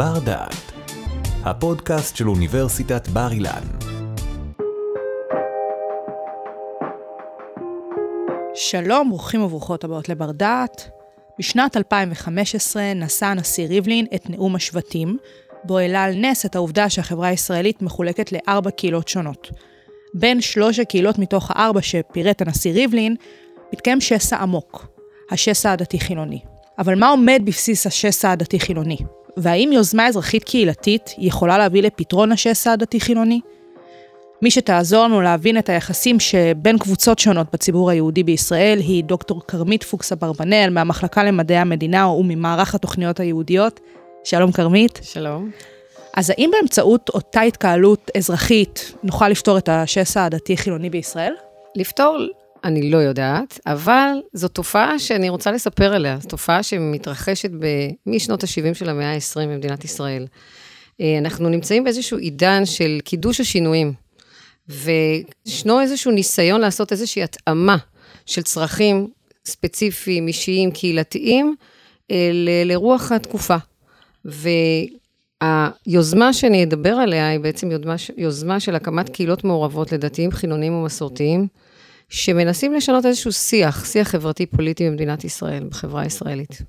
בר 0.00 0.18
דעת, 0.18 0.72
הפודקאסט 1.44 2.16
של 2.16 2.28
אוניברסיטת 2.28 3.08
בר 3.08 3.32
אילן. 3.32 3.62
שלום, 8.54 9.08
ברוכים 9.08 9.42
וברוכות 9.42 9.84
הבאות 9.84 10.08
לבר 10.08 10.30
דעת. 10.32 10.90
בשנת 11.38 11.76
2015 11.76 12.94
נשא 12.94 13.26
הנשיא 13.26 13.66
ריבלין 13.66 14.06
את 14.14 14.30
נאום 14.30 14.56
השבטים, 14.56 15.16
בו 15.64 15.78
העלה 15.78 16.04
על 16.04 16.14
נס 16.14 16.46
את 16.46 16.56
העובדה 16.56 16.90
שהחברה 16.90 17.28
הישראלית 17.28 17.82
מחולקת 17.82 18.32
לארבע 18.32 18.70
קהילות 18.70 19.08
שונות. 19.08 19.50
בין 20.14 20.40
שלוש 20.40 20.78
הקהילות 20.78 21.18
מתוך 21.18 21.50
הארבע 21.50 21.82
שפירט 21.82 22.42
הנשיא 22.42 22.72
ריבלין, 22.72 23.16
מתקיים 23.72 24.00
שסע 24.00 24.36
עמוק, 24.36 24.86
השסע 25.30 25.72
הדתי-חילוני. 25.72 26.40
אבל 26.78 26.98
מה 26.98 27.08
עומד 27.08 27.42
בבסיס 27.44 27.86
השסע 27.86 28.30
הדתי-חילוני? 28.30 28.98
והאם 29.36 29.70
יוזמה 29.72 30.06
אזרחית 30.06 30.44
קהילתית 30.44 31.14
יכולה 31.18 31.58
להביא 31.58 31.82
לפתרון 31.82 32.32
השסע 32.32 32.72
הדתי-חילוני? 32.72 33.40
מי 34.42 34.50
שתעזור 34.50 35.04
לנו 35.04 35.20
להבין 35.20 35.58
את 35.58 35.68
היחסים 35.68 36.20
שבין 36.20 36.78
קבוצות 36.78 37.18
שונות 37.18 37.46
בציבור 37.52 37.90
היהודי 37.90 38.22
בישראל 38.22 38.78
היא 38.78 39.04
דוקטור 39.04 39.42
כרמית 39.48 39.82
פוקס 39.82 40.12
אברבנאל 40.12 40.70
מהמחלקה 40.70 41.24
למדעי 41.24 41.56
המדינה 41.56 42.08
וממערך 42.08 42.74
התוכניות 42.74 43.20
היהודיות. 43.20 43.80
שלום 44.24 44.52
כרמית. 44.52 45.00
שלום. 45.02 45.50
אז 46.16 46.30
האם 46.30 46.50
באמצעות 46.52 47.08
אותה 47.08 47.40
התקהלות 47.40 48.10
אזרחית 48.16 48.92
נוכל 49.02 49.28
לפתור 49.28 49.58
את 49.58 49.68
השסע 49.68 50.24
הדתי-חילוני 50.24 50.90
בישראל? 50.90 51.34
לפתור, 51.76 52.18
אני 52.64 52.90
לא 52.90 52.96
יודעת, 52.96 53.60
אבל 53.66 54.12
זו 54.32 54.48
תופעה 54.48 54.98
שאני 54.98 55.28
רוצה 55.28 55.52
לספר 55.52 55.94
עליה. 55.94 56.18
זו 56.20 56.28
תופעה 56.28 56.62
שמתרחשת. 56.62 57.50
משנות 58.06 58.44
ה-70 58.44 58.74
של 58.74 58.88
המאה 58.88 59.14
ה-20 59.14 59.40
במדינת 59.40 59.84
ישראל. 59.84 60.26
אה, 61.00 61.18
אנחנו 61.18 61.48
נמצאים 61.48 61.84
באיזשהו 61.84 62.18
עידן 62.18 62.66
של 62.66 62.98
קידוש 63.04 63.40
השינויים, 63.40 63.92
וישנו 64.68 65.80
איזשהו 65.80 66.10
ניסיון 66.10 66.60
לעשות 66.60 66.92
איזושהי 66.92 67.22
התאמה 67.22 67.76
של 68.26 68.42
צרכים 68.42 69.08
ספציפיים, 69.44 70.28
אישיים, 70.28 70.70
קהילתיים, 70.70 71.54
אה, 72.10 72.30
ל- 72.32 72.72
לרוח 72.72 73.12
התקופה. 73.12 73.56
והיוזמה 75.42 76.32
שאני 76.32 76.64
אדבר 76.64 76.92
עליה 76.94 77.28
היא 77.28 77.40
בעצם 77.40 77.70
יוזמה, 77.70 77.94
יוזמה 78.16 78.60
של 78.60 78.74
הקמת 78.74 79.08
קהילות 79.08 79.44
מעורבות 79.44 79.92
לדתיים, 79.92 80.30
חילונים 80.30 80.74
ומסורתיים, 80.74 81.46
שמנסים 82.10 82.74
לשנות 82.74 83.06
איזשהו 83.06 83.32
שיח, 83.32 83.84
שיח 83.84 84.08
חברתי-פוליטי 84.08 84.90
במדינת 84.90 85.24
ישראל, 85.24 85.64
בחברה 85.64 86.02
הישראלית. 86.02 86.62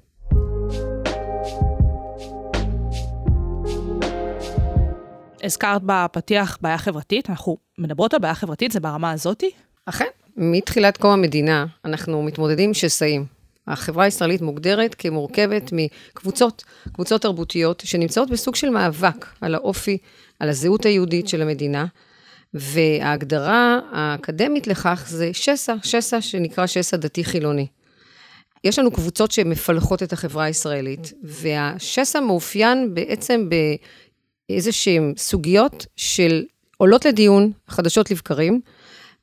הזכרת 5.44 5.81
בפתיח 5.86 6.58
בעיה 6.61 6.78
חברתית, 6.78 7.30
אנחנו 7.30 7.58
מדברות 7.78 8.14
על 8.14 8.20
בעיה 8.20 8.36
חברתית, 8.36 8.72
זה 8.72 8.80
ברמה 8.80 9.11
הזאתי? 9.11 9.52
אכן, 9.86 10.06
מתחילת 10.38 10.98
קום 10.98 11.11
המדינה 11.11 11.66
אנחנו 11.86 12.23
מתמודדים 12.23 12.70
עם 12.70 12.73
שסעים. 12.73 13.26
החברה 13.67 14.03
הישראלית 14.03 14.42
מוגדרת 14.42 14.95
כמורכבת 14.95 15.72
מקבוצות, 15.73 16.64
קבוצות 16.92 17.22
תרבותיות, 17.22 17.83
שנמצאות 17.86 18.30
בסוג 18.30 18.55
של 18.55 18.70
מאבק 18.70 19.26
על 19.42 19.55
האופי, 19.55 19.98
על 20.39 20.50
הזהות 20.50 20.86
היהודית 20.86 21.28
של 21.28 21.42
המדינה, 21.42 21.86
וההגדרה 22.54 23.80
האקדמית 23.92 24.68
לכך 24.68 25.06
זה 25.08 25.30
שסע, 25.34 25.76
שסע 25.84 26.22
שנקרא 26.22 26.68
שסע 26.68 26.98
דתי-חילוני. 26.98 27.68
יש 28.64 28.80
לנו 28.80 28.92
קבוצות 28.92 29.32
שמפלחות 29.32 30.04
את 30.04 30.14
החברה 30.14 30.44
הישראלית, 30.44 31.14
והשסע 31.24 32.20
מאופיין 32.20 32.94
בעצם 32.94 33.50
באיזשהן 34.50 35.14
סוגיות 35.18 35.86
של 35.96 36.44
עולות 36.78 37.06
לדיון, 37.06 37.52
חדשות 37.68 38.12
לבקרים, 38.12 38.62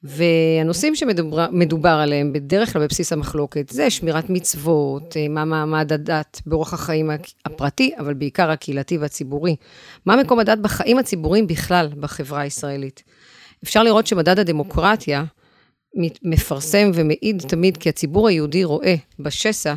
והנושאים 0.03 0.95
שמדובר 0.95 1.89
עליהם 1.89 2.33
בדרך 2.33 2.73
כלל 2.73 2.83
בבסיס 2.83 3.13
המחלוקת, 3.13 3.69
זה 3.69 3.91
שמירת 3.91 4.31
מצוות, 4.31 5.17
אה, 5.17 5.29
מה 5.29 5.45
מעמד 5.45 5.93
הדת 5.93 6.41
באורח 6.47 6.75
החיים 6.75 7.11
הפרטי, 7.45 7.93
אבל 7.99 8.15
בעיקר 8.15 8.51
הקהילתי 8.51 8.99
והציבורי. 8.99 9.57
מה 10.07 10.17
מקום 10.17 10.39
הדת 10.39 10.59
בחיים 10.59 10.99
הציבוריים 10.99 11.47
בכלל 11.47 11.89
בחברה 12.01 12.41
הישראלית. 12.41 13.03
אפשר 13.65 13.83
לראות 13.83 14.07
שמדד 14.07 14.39
הדמוקרטיה 14.39 15.25
מפרסם 16.23 16.91
ומעיד 16.95 17.43
תמיד 17.49 17.77
כי 17.77 17.89
הציבור 17.89 18.29
היהודי 18.29 18.65
רואה 18.65 18.95
בשסע 19.19 19.75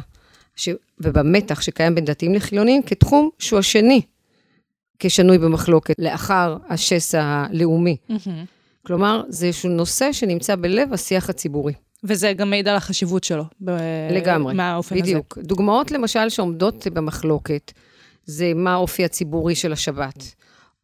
ש... 0.56 0.70
ובמתח 1.00 1.62
שקיים 1.62 1.96
בין 1.96 2.06
דתיים 2.06 2.34
לחילונים 2.34 2.84
כתחום 2.84 3.30
שהוא 3.40 3.60
השני 3.60 4.02
כשנוי 5.00 5.38
במחלוקת 5.38 5.96
לאחר 6.00 6.58
השסע 6.70 7.24
הלאומי. 7.24 7.98
Mm-hmm. 8.10 8.61
כלומר, 8.88 9.24
זה 9.30 9.46
איזשהו 9.46 9.70
נושא 9.70 10.12
שנמצא 10.12 10.56
בלב 10.56 10.94
השיח 10.94 11.30
הציבורי. 11.30 11.74
וזה 12.04 12.34
גם 12.34 12.50
מעיד 12.50 12.68
על 12.68 12.76
החשיבות 12.76 13.24
שלו. 13.24 13.44
ב... 13.62 13.72
לגמרי, 14.12 14.54
מהאופן 14.54 14.96
בדיוק. 14.96 15.38
הזה. 15.38 15.48
דוגמאות 15.48 15.92
למשל 15.92 16.30
שעומדות 16.30 16.88
במחלוקת, 16.88 17.72
זה 18.26 18.52
מה 18.56 18.74
האופי 18.74 19.06
הציבורי 19.06 19.56
של 19.56 19.74
השבת, 19.74 20.36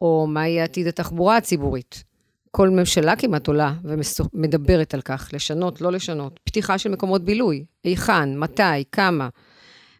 או 0.01 0.27
מה 0.29 0.47
יהיה 0.47 0.63
עתיד 0.63 0.87
התחבורה 0.87 1.37
הציבורית. 1.37 2.03
כל 2.51 2.69
ממשלה 2.69 3.15
כמעט 3.15 3.47
עולה 3.47 3.73
ומדברת 3.83 4.93
על 4.93 5.01
כך, 5.01 5.29
לשנות, 5.33 5.81
לא 5.81 5.91
לשנות. 5.91 6.39
פתיחה 6.43 6.77
של 6.77 6.89
מקומות 6.89 7.23
בילוי, 7.25 7.65
היכן, 7.83 8.37
מתי, 8.39 8.83
כמה. 8.91 9.29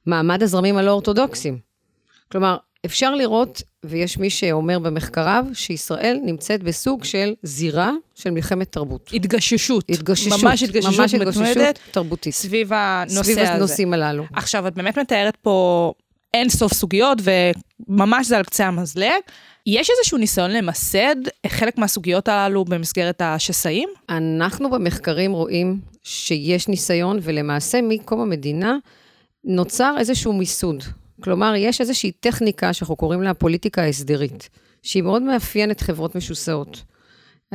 מעמד 0.05 0.43
הזרמים 0.43 0.77
הלא-אורתודוקסיים. 0.77 1.59
כלומר, 2.31 2.57
אפשר 2.85 3.15
לראות, 3.15 3.61
ויש 3.89 4.17
מי 4.17 4.29
שאומר 4.29 4.79
במחקריו, 4.79 5.45
שישראל 5.53 6.19
נמצאת 6.23 6.63
בסוג 6.63 7.03
של 7.03 7.33
זירה 7.43 7.91
של 8.15 8.29
מלחמת 8.29 8.71
תרבות. 8.71 9.09
התגששות. 9.13 9.85
התגששות. 9.89 10.43
ממש 10.43 10.63
התגששות 10.63 10.99
ממש 10.99 11.13
מתמדת. 11.13 11.79
תרבותית. 11.91 12.33
סביב 12.33 12.73
הנושא 12.73 13.23
סביב 13.23 13.37
הזה. 13.37 13.45
סביב 13.45 13.55
הנושאים 13.55 13.93
הללו. 13.93 14.23
עכשיו, 14.33 14.67
את 14.67 14.75
באמת 14.75 14.97
מתארת 14.97 15.35
פה 15.35 15.93
אין 16.33 16.49
סוף 16.49 16.73
סוגיות, 16.73 17.17
וממש 17.87 18.27
זה 18.27 18.37
על 18.37 18.43
קצה 18.43 18.67
המזלג. 18.67 19.21
יש 19.65 19.89
איזשהו 19.89 20.17
ניסיון 20.17 20.51
למסד 20.51 21.15
חלק 21.47 21.77
מהסוגיות 21.77 22.27
הללו 22.27 22.65
במסגרת 22.65 23.21
השסעים? 23.21 23.89
אנחנו 24.09 24.69
במחקרים 24.69 25.31
רואים 25.31 25.79
שיש 26.03 26.67
ניסיון, 26.67 27.19
ולמעשה 27.21 27.79
מקום 27.81 28.21
המדינה 28.21 28.77
נוצר 29.43 29.95
איזשהו 29.99 30.33
מיסוד. 30.33 30.83
כלומר, 31.21 31.53
יש 31.55 31.81
איזושהי 31.81 32.11
טכניקה 32.11 32.73
שאנחנו 32.73 32.95
קוראים 32.95 33.21
לה 33.21 33.33
פוליטיקה 33.33 33.85
הסדרית, 33.85 34.49
שהיא 34.83 35.03
מאוד 35.03 35.21
מאפיינת 35.21 35.81
חברות 35.81 36.15
משוסעות. 36.15 36.83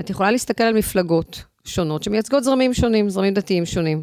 את 0.01 0.11
יכולה 0.11 0.31
להסתכל 0.31 0.65
על 0.65 0.75
מפלגות 0.75 1.45
שונות 1.65 2.03
שמייצגות 2.03 2.45
זרמים 2.45 2.75
שונים, 2.75 3.11
זרמים 3.11 3.35
דתיים 3.35 3.67
שונים. 3.67 4.03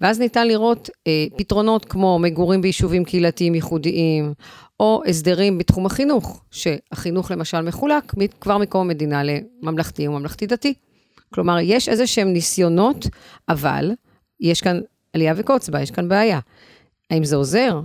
ואז 0.00 0.20
ניתן 0.20 0.48
לראות 0.48 0.90
אה, 1.06 1.26
פתרונות 1.36 1.84
כמו 1.84 2.18
מגורים 2.18 2.60
ביישובים 2.60 3.04
קהילתיים 3.04 3.54
ייחודיים, 3.54 4.34
או 4.80 5.02
הסדרים 5.06 5.58
בתחום 5.58 5.86
החינוך, 5.86 6.44
שהחינוך 6.50 7.30
למשל 7.30 7.60
מחולק 7.60 8.14
כבר 8.40 8.58
מקום 8.58 8.80
המדינה 8.80 9.22
לממלכתי 9.24 10.08
וממלכתי 10.08 10.46
דתי. 10.46 10.74
כלומר, 11.34 11.58
יש 11.60 11.88
איזה 11.88 12.06
שהם 12.06 12.28
ניסיונות, 12.32 13.06
אבל 13.48 13.92
יש 14.40 14.60
כאן 14.60 14.80
עלייה 15.12 15.34
וקוץ 15.36 15.68
בה, 15.68 15.80
יש 15.80 15.90
כאן 15.90 16.08
בעיה. 16.08 16.40
האם 17.10 17.24
זה 17.24 17.36
עוזר? 17.36 17.80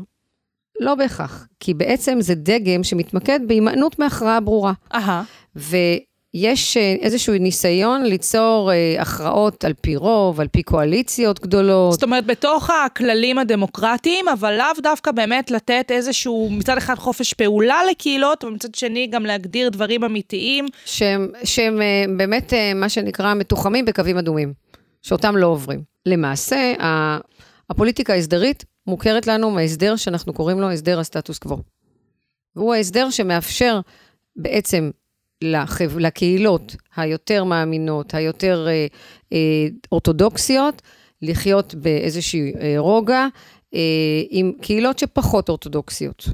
לא 0.79 0.95
בהכרח, 0.95 1.47
כי 1.59 1.73
בעצם 1.73 2.17
זה 2.22 2.35
דגם 2.35 2.84
שמתמקד 2.84 3.40
בהימנעות 3.47 4.00
מהכרעה 4.00 4.40
ברורה. 4.40 4.73
אהה. 4.94 5.23
ויש 5.56 6.78
אה, 6.78 6.95
איזשהו 7.01 7.34
ניסיון 7.34 8.03
ליצור 8.03 8.72
אה, 8.72 9.01
הכרעות 9.01 9.66
על 9.66 9.73
פי 9.81 9.95
רוב, 9.95 10.41
על 10.41 10.47
פי 10.47 10.63
קואליציות 10.63 11.40
גדולות. 11.40 11.94
זאת 11.94 12.03
אומרת, 12.03 12.25
בתוך 12.25 12.69
הכללים 12.69 13.38
הדמוקרטיים, 13.38 14.28
אבל 14.28 14.57
לאו 14.57 14.81
דווקא 14.84 15.12
באמת 15.12 15.51
לתת 15.51 15.91
איזשהו, 15.91 16.50
מצד 16.51 16.78
אחד 16.78 16.96
חופש 16.96 17.34
פעולה 17.34 17.79
לקהילות, 17.91 18.43
ומצד 18.43 18.76
שני 18.76 19.08
גם 19.08 19.26
להגדיר 19.26 19.70
דברים 19.70 20.03
אמיתיים. 20.03 20.66
שהם, 20.85 21.28
שהם 21.43 21.81
אה, 21.81 22.05
באמת, 22.17 22.53
מה 22.76 22.90
שנקרא, 22.90 23.34
מתוחמים 23.34 23.85
בקווים 23.85 24.17
אדומים, 24.17 24.53
שאותם 25.02 25.37
לא 25.37 25.47
עוברים. 25.47 25.81
למעשה, 26.05 26.73
הפוליטיקה 27.70 28.14
ההסדרית 28.14 28.66
מוכרת 28.90 29.28
לנו 29.28 29.52
מההסדר 29.52 29.96
שאנחנו 29.96 30.34
קוראים 30.34 30.59
לו 30.59 30.72
הסדר 30.72 31.00
הסטטוס 31.00 31.40
קוו. 31.40 31.58
והוא 32.56 32.74
ההסדר 32.74 33.09
שמאפשר 33.09 33.80
בעצם 34.36 34.91
לחב... 35.44 35.97
לקהילות 35.97 36.76
היותר 36.96 37.44
מאמינות, 37.44 38.14
היותר 38.14 38.68
אה, 38.68 38.88
אה, 39.34 39.68
אורתודוקסיות, 39.91 40.82
לחיות 41.22 41.76
באיזשהו 41.76 42.40
אה, 42.62 42.76
רוגע 42.78 43.28
אה, 43.74 43.80
עם 44.30 44.52
קהילות 44.62 45.00
שפחות 45.00 45.50
אורתודוקסיות. 45.50 46.30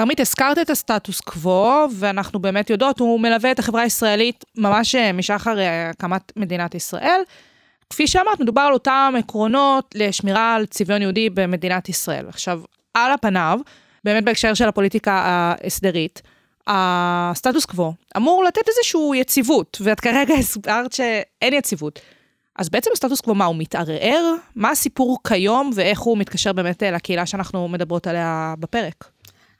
כרמית, 0.00 0.20
הזכרת 0.20 0.58
את 0.58 0.70
הסטטוס 0.70 1.20
קוו, 1.20 1.88
ואנחנו 1.98 2.38
באמת 2.38 2.70
יודעות, 2.70 3.00
הוא 3.00 3.20
מלווה 3.20 3.50
את 3.52 3.58
החברה 3.58 3.82
הישראלית 3.82 4.44
ממש 4.56 4.94
אה, 4.94 5.12
משחר 5.12 5.58
אה, 5.58 5.90
הקמת 5.90 6.32
מדינת 6.36 6.74
ישראל. 6.74 7.20
כפי 7.90 8.06
שאמרת, 8.06 8.40
מדובר 8.40 8.60
על 8.60 8.72
אותם 8.72 9.14
עקרונות 9.18 9.94
לשמירה 9.94 10.54
על 10.54 10.66
צביון 10.66 11.02
יהודי 11.02 11.30
במדינת 11.30 11.88
ישראל. 11.88 12.28
עכשיו, 12.28 12.60
על 12.94 13.12
הפניו, 13.12 13.58
באמת 14.04 14.24
בהקשר 14.24 14.54
של 14.54 14.68
הפוליטיקה 14.68 15.12
ההסדרית, 15.12 16.22
הסטטוס 16.66 17.64
קוו 17.64 17.92
אמור 18.16 18.44
לתת 18.44 18.68
איזושהי 18.68 19.20
יציבות, 19.20 19.78
ואת 19.80 20.00
כרגע 20.00 20.34
הסברת 20.34 20.92
שאין 20.92 21.54
יציבות. 21.54 22.00
אז 22.58 22.68
בעצם 22.68 22.90
הסטטוס 22.92 23.20
קוו, 23.20 23.34
מה, 23.34 23.44
הוא 23.44 23.56
מתערער? 23.58 24.34
מה 24.56 24.70
הסיפור 24.70 25.18
כיום, 25.28 25.70
ואיך 25.74 26.00
הוא 26.00 26.18
מתקשר 26.18 26.52
באמת 26.52 26.82
לקהילה 26.82 27.26
שאנחנו 27.26 27.68
מדברות 27.68 28.06
עליה 28.06 28.54
בפרק? 28.58 29.04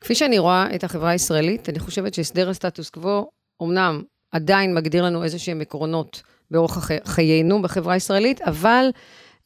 כפי 0.01 0.15
שאני 0.15 0.39
רואה 0.39 0.75
את 0.75 0.85
החברה 0.85 1.11
הישראלית, 1.11 1.69
אני 1.69 1.79
חושבת 1.79 2.15
שהסדר 2.15 2.51
הסטטוס 2.51 2.91
קוו, 2.91 3.31
אמנם 3.63 4.03
עדיין 4.33 4.75
מגדיר 4.75 5.05
לנו 5.05 5.25
איזה 5.25 5.39
שהם 5.39 5.61
עקרונות 5.61 6.23
באורח. 6.51 6.91
חיינו 7.05 7.63
בחברה 7.63 7.95
הישראלית, 7.95 8.43
אבל 8.43 8.87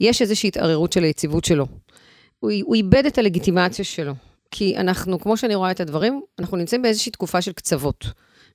יש 0.01 0.23
איזושהי 0.23 0.49
התערערות 0.49 0.93
של 0.93 1.05
היציבות 1.05 1.45
שלו. 1.45 1.67
הוא, 2.41 2.53
הוא 2.65 2.75
איבד 2.75 3.07
את 3.07 3.19
הלגיטימציה 3.19 3.85
שלו. 3.85 4.15
כי 4.51 4.77
אנחנו, 4.77 5.21
כמו 5.21 5.37
שאני 5.37 5.55
רואה 5.55 5.71
את 5.71 5.81
הדברים, 5.81 6.21
אנחנו 6.39 6.57
נמצאים 6.57 6.83
באיזושהי 6.83 7.13
תקופה 7.13 7.43
של 7.43 7.53
קצוות. 7.53 8.05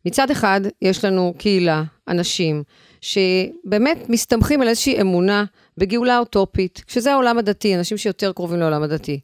מצד 0.06 0.32
אחד, 0.32 0.62
יש 0.82 1.06
לנו 1.06 1.34
קהילה, 1.38 1.84
אנשים, 2.08 2.64
שבאמת 3.02 4.10
מסתמכים 4.10 4.62
על 4.62 4.68
איזושהי 4.68 5.02
אמונה 5.02 5.46
בגאולה 5.78 6.20
אוטופית, 6.20 6.82
שזה 6.88 7.14
העולם 7.14 7.38
הדתי, 7.38 7.76
אנשים 7.76 7.98
שיותר 7.98 8.32
קרובים 8.34 8.60
לעולם 8.60 8.84
הדתי. 8.84 9.20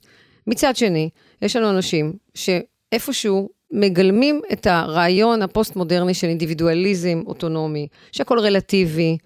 מצד 0.47 0.75
שני, 0.75 1.09
יש 1.41 1.55
לנו 1.55 1.69
אנשים 1.69 2.13
שאיפשהו 2.33 3.49
מגלמים 3.71 4.41
את 4.53 4.67
הרעיון 4.67 5.41
הפוסט-מודרני 5.41 6.13
של 6.13 6.27
אינדיבידואליזם 6.27 7.21
אוטונומי, 7.25 7.87
שהכל 8.11 8.39
רלטיבי. 8.39 9.17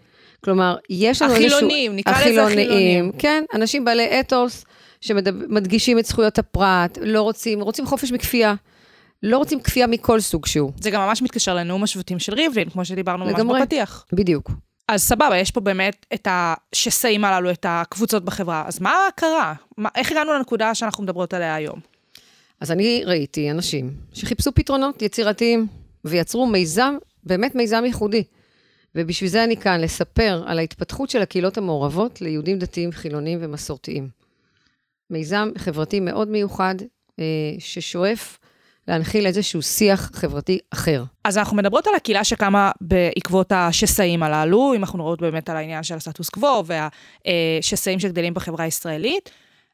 כלומר, 0.43 0.75
יש 0.89 1.21
לנו 1.21 1.33
החילונים, 1.33 1.51
איזשהו... 1.51 1.67
החילונים, 1.67 1.95
נקרא 1.95 2.25
לזה 2.25 2.43
החילונים. 2.43 3.11
כן, 3.17 3.43
אנשים 3.53 3.85
בעלי 3.85 4.19
אתוס 4.19 4.65
שמדגישים 5.01 5.99
את 5.99 6.05
זכויות 6.05 6.39
הפרט, 6.39 6.97
לא 7.01 7.21
רוצים, 7.21 7.61
רוצים 7.61 7.85
חופש 7.85 8.11
מכפייה. 8.11 8.55
לא 9.23 9.37
רוצים 9.37 9.59
כפייה 9.59 9.87
מכל 9.87 10.19
סוג 10.19 10.45
שהוא. 10.45 10.71
זה 10.81 10.89
גם 10.89 11.01
ממש 11.01 11.21
מתקשר 11.21 11.55
לנאום 11.55 11.83
השבטים 11.83 12.19
של 12.19 12.33
ריבלין, 12.33 12.69
כמו 12.69 12.85
שדיברנו 12.85 13.25
ממש. 13.25 13.61
בפתיח. 13.61 14.05
בדיוק. 14.13 14.51
אז 14.91 15.01
סבבה, 15.01 15.37
יש 15.37 15.51
פה 15.51 15.59
באמת 15.59 16.05
את 16.13 16.27
השסעים 16.31 17.25
הללו, 17.25 17.51
את 17.51 17.65
הקבוצות 17.69 18.25
בחברה. 18.25 18.63
אז 18.67 18.81
מה 18.81 18.93
קרה? 19.15 19.53
מה, 19.77 19.89
איך 19.95 20.11
הגענו 20.11 20.33
לנקודה 20.33 20.75
שאנחנו 20.75 21.03
מדברות 21.03 21.33
עליה 21.33 21.55
היום? 21.55 21.79
אז 22.59 22.71
אני 22.71 23.01
ראיתי 23.05 23.51
אנשים 23.51 23.93
שחיפשו 24.13 24.51
פתרונות 24.51 25.01
יצירתיים, 25.01 25.67
ויצרו 26.05 26.47
מיזם, 26.47 26.95
באמת 27.23 27.55
מיזם 27.55 27.83
ייחודי. 27.85 28.23
ובשביל 28.95 29.29
זה 29.29 29.43
אני 29.43 29.57
כאן, 29.57 29.81
לספר 29.81 30.43
על 30.47 30.59
ההתפתחות 30.59 31.09
של 31.09 31.21
הקהילות 31.21 31.57
המעורבות 31.57 32.21
ליהודים 32.21 32.59
דתיים, 32.59 32.91
חילוניים 32.91 33.39
ומסורתיים. 33.41 34.09
מיזם 35.09 35.49
חברתי 35.57 35.99
מאוד 35.99 36.27
מיוחד, 36.27 36.75
אה, 37.19 37.25
ששואף 37.59 38.39
להנחיל 38.89 39.25
איזשהו 39.25 39.61
שיח 39.61 40.11
חברתי 40.13 40.59
אחר. 40.71 41.03
אז 41.23 41.37
אנחנו 41.37 41.57
מדברות 41.57 41.87
על 41.87 41.95
הקהילה 41.95 42.23
שקמה 42.23 42.71
בעקבות 42.81 43.51
השסעים 43.51 44.23
הללו, 44.23 44.73
אם 44.75 44.79
אנחנו 44.79 44.99
מדברות 44.99 45.21
באמת 45.21 45.49
על 45.49 45.57
העניין 45.57 45.83
של 45.83 45.95
הסטטוס 45.95 46.29
קוו 46.29 46.65
והשסעים 46.65 47.99
שגדלים 47.99 48.33
בחברה 48.33 48.65
הישראלית, 48.65 49.29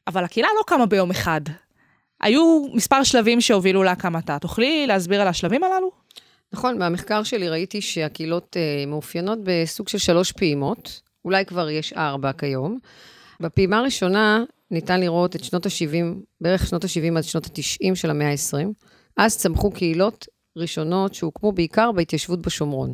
אבל 0.07 0.23
הקהילה 0.23 0.47
לא 0.57 0.63
קמה 0.67 0.85
ביום 0.85 1.11
אחד. 1.11 1.41
היו 2.21 2.65
מספר 2.73 3.03
שלבים 3.03 3.41
שהובילו 3.41 3.83
להקמתה. 3.83 4.39
תוכלי 4.39 4.87
להסביר 4.87 5.21
על 5.21 5.27
השלבים 5.27 5.63
הללו? 5.63 5.91
נכון, 6.53 6.79
במחקר 6.79 7.23
שלי 7.23 7.49
ראיתי 7.49 7.81
שהקהילות 7.81 8.57
אה, 8.57 8.85
מאופיינות 8.87 9.39
בסוג 9.43 9.87
של 9.87 9.97
שלוש 9.97 10.31
פעימות, 10.31 11.01
אולי 11.25 11.45
כבר 11.45 11.69
יש 11.69 11.93
ארבע 11.93 12.31
כיום. 12.31 12.79
בפעימה 13.39 13.79
הראשונה 13.79 14.43
ניתן 14.71 14.99
לראות 14.99 15.35
את 15.35 15.43
שנות 15.43 15.65
ה-70, 15.65 16.05
בערך 16.41 16.67
שנות 16.67 16.83
ה-70 16.83 17.17
עד 17.17 17.23
שנות 17.23 17.45
ה-90 17.45 17.95
של 17.95 18.09
המאה 18.09 18.31
ה-20. 18.31 18.94
אז 19.17 19.37
צמחו 19.37 19.71
קהילות 19.71 20.27
ראשונות 20.57 21.13
שהוקמו 21.13 21.51
בעיקר 21.51 21.91
בהתיישבות 21.91 22.41
בשומרון. 22.41 22.93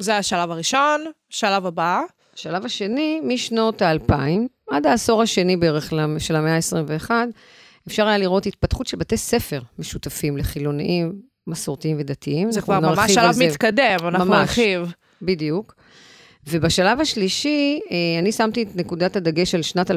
זה 0.00 0.16
השלב 0.16 0.50
הראשון, 0.50 1.04
שלב 1.30 1.66
הבא. 1.66 2.00
השלב 2.34 2.64
השני, 2.64 3.20
משנות 3.24 3.82
האלפיים 3.82 4.48
עד 4.70 4.86
העשור 4.86 5.22
השני 5.22 5.56
בערך 5.56 5.92
של 6.18 6.36
המאה 6.36 6.56
ה-21, 6.56 7.10
אפשר 7.88 8.06
היה 8.06 8.18
לראות 8.18 8.46
התפתחות 8.46 8.86
של 8.86 8.96
בתי 8.96 9.16
ספר 9.16 9.60
משותפים 9.78 10.36
לחילוניים, 10.36 11.22
מסורתיים 11.46 11.96
ודתיים. 12.00 12.52
זה 12.52 12.60
כבר 12.62 12.80
ממש 12.80 13.12
שלב 13.12 13.34
מתקדם, 13.38 13.96
אנחנו 14.02 14.34
נרחיב. 14.34 14.92
בדיוק. 15.22 15.74
ובשלב 16.46 17.00
השלישי, 17.00 17.80
אה, 17.90 18.18
אני 18.18 18.32
שמתי 18.32 18.62
את 18.62 18.76
נקודת 18.76 19.16
הדגש 19.16 19.50
של 19.50 19.62
שנת 19.62 19.90
2008-2009, 19.90 19.94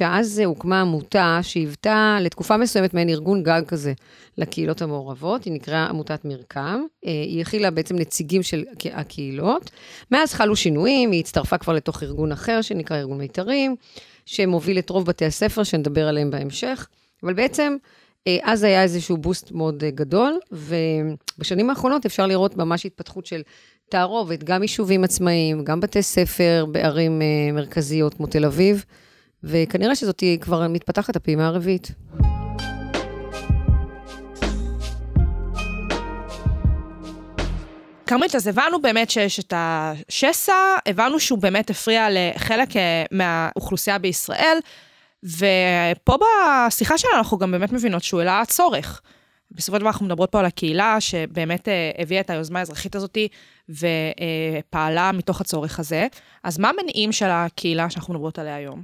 אז 0.00 0.38
הוקמה 0.44 0.80
עמותה 0.80 1.38
שהיוותה 1.42 2.18
לתקופה 2.20 2.56
מסוימת 2.56 2.94
מעין 2.94 3.08
ארגון 3.08 3.42
גג 3.42 3.62
כזה 3.68 3.92
לקהילות 4.38 4.82
המעורבות, 4.82 5.44
היא 5.44 5.52
נקראה 5.52 5.86
עמותת 5.86 6.24
מרקם, 6.24 6.80
אה, 7.06 7.10
היא 7.10 7.42
הכילה 7.42 7.70
בעצם 7.70 7.96
נציגים 7.96 8.42
של 8.42 8.64
הקהילות. 8.92 9.70
מאז 10.10 10.34
חלו 10.34 10.56
שינויים, 10.56 11.10
היא 11.10 11.20
הצטרפה 11.20 11.58
כבר 11.58 11.72
לתוך 11.72 12.02
ארגון 12.02 12.32
אחר 12.32 12.62
שנקרא 12.62 12.96
ארגון 12.96 13.18
מיתרים, 13.18 13.76
שמוביל 14.26 14.78
את 14.78 14.90
רוב 14.90 15.06
בתי 15.06 15.24
הספר, 15.24 15.62
שנדבר 15.62 16.08
עליהם 16.08 16.30
בהמשך, 16.30 16.86
אבל 17.22 17.34
בעצם... 17.34 17.76
אה, 18.26 18.36
אז 18.42 18.62
היה 18.62 18.82
איזשהו 18.82 19.16
בוסט 19.16 19.52
מאוד 19.52 19.84
גדול, 19.84 20.38
ובשנים 20.52 21.70
האחרונות 21.70 22.06
אפשר 22.06 22.26
לראות 22.26 22.56
ממש 22.56 22.86
התפתחות 22.86 23.26
של 23.26 23.42
תערובת, 23.88 24.44
גם 24.44 24.62
יישובים 24.62 25.04
עצמאיים, 25.04 25.64
גם 25.64 25.80
בתי 25.80 26.02
ספר 26.02 26.66
בערים 26.72 27.20
uh, 27.20 27.52
מרכזיות 27.52 28.14
כמו 28.14 28.26
תל 28.26 28.44
אביב, 28.44 28.84
וכנראה 29.44 29.94
שזאת 29.94 30.22
כבר 30.40 30.68
מתפתחת 30.68 31.16
הפעימה 31.16 31.46
הרביעית. 31.46 31.92
כרמית, 38.06 38.34
אז 38.34 38.46
הבנו 38.46 38.82
באמת 38.82 39.10
שיש 39.10 39.40
את 39.40 39.52
השסע, 39.56 40.52
הבנו 40.86 41.20
שהוא 41.20 41.38
באמת 41.38 41.70
הפריע 41.70 42.06
לחלק 42.10 42.76
אה, 42.76 43.04
מהאוכלוסייה 43.10 43.98
בישראל, 43.98 44.58
ופה 45.24 46.16
בשיחה 46.66 46.98
שלנו 46.98 47.14
אנחנו 47.18 47.38
גם 47.38 47.50
באמת 47.50 47.72
מבינות 47.72 48.02
שהוא 48.02 48.20
העלה 48.20 48.42
צורך. 48.46 49.00
בסופו 49.50 49.76
של 49.76 49.80
דבר 49.80 49.90
אנחנו 49.90 50.06
מדברות 50.06 50.30
פה 50.30 50.38
על 50.38 50.46
הקהילה 50.46 50.96
שבאמת 51.00 51.68
אה, 51.68 51.90
הביאה 51.98 52.20
את 52.20 52.30
היוזמה 52.30 52.58
האזרחית 52.58 52.96
הזאתי 52.96 53.28
ופעלה 53.68 55.12
מתוך 55.12 55.40
הצורך 55.40 55.78
הזה. 55.78 56.06
אז 56.44 56.58
מה 56.58 56.70
המניעים 56.70 57.12
של 57.12 57.28
הקהילה 57.30 57.90
שאנחנו 57.90 58.14
מדברות 58.14 58.38
עליה 58.38 58.56
היום? 58.56 58.82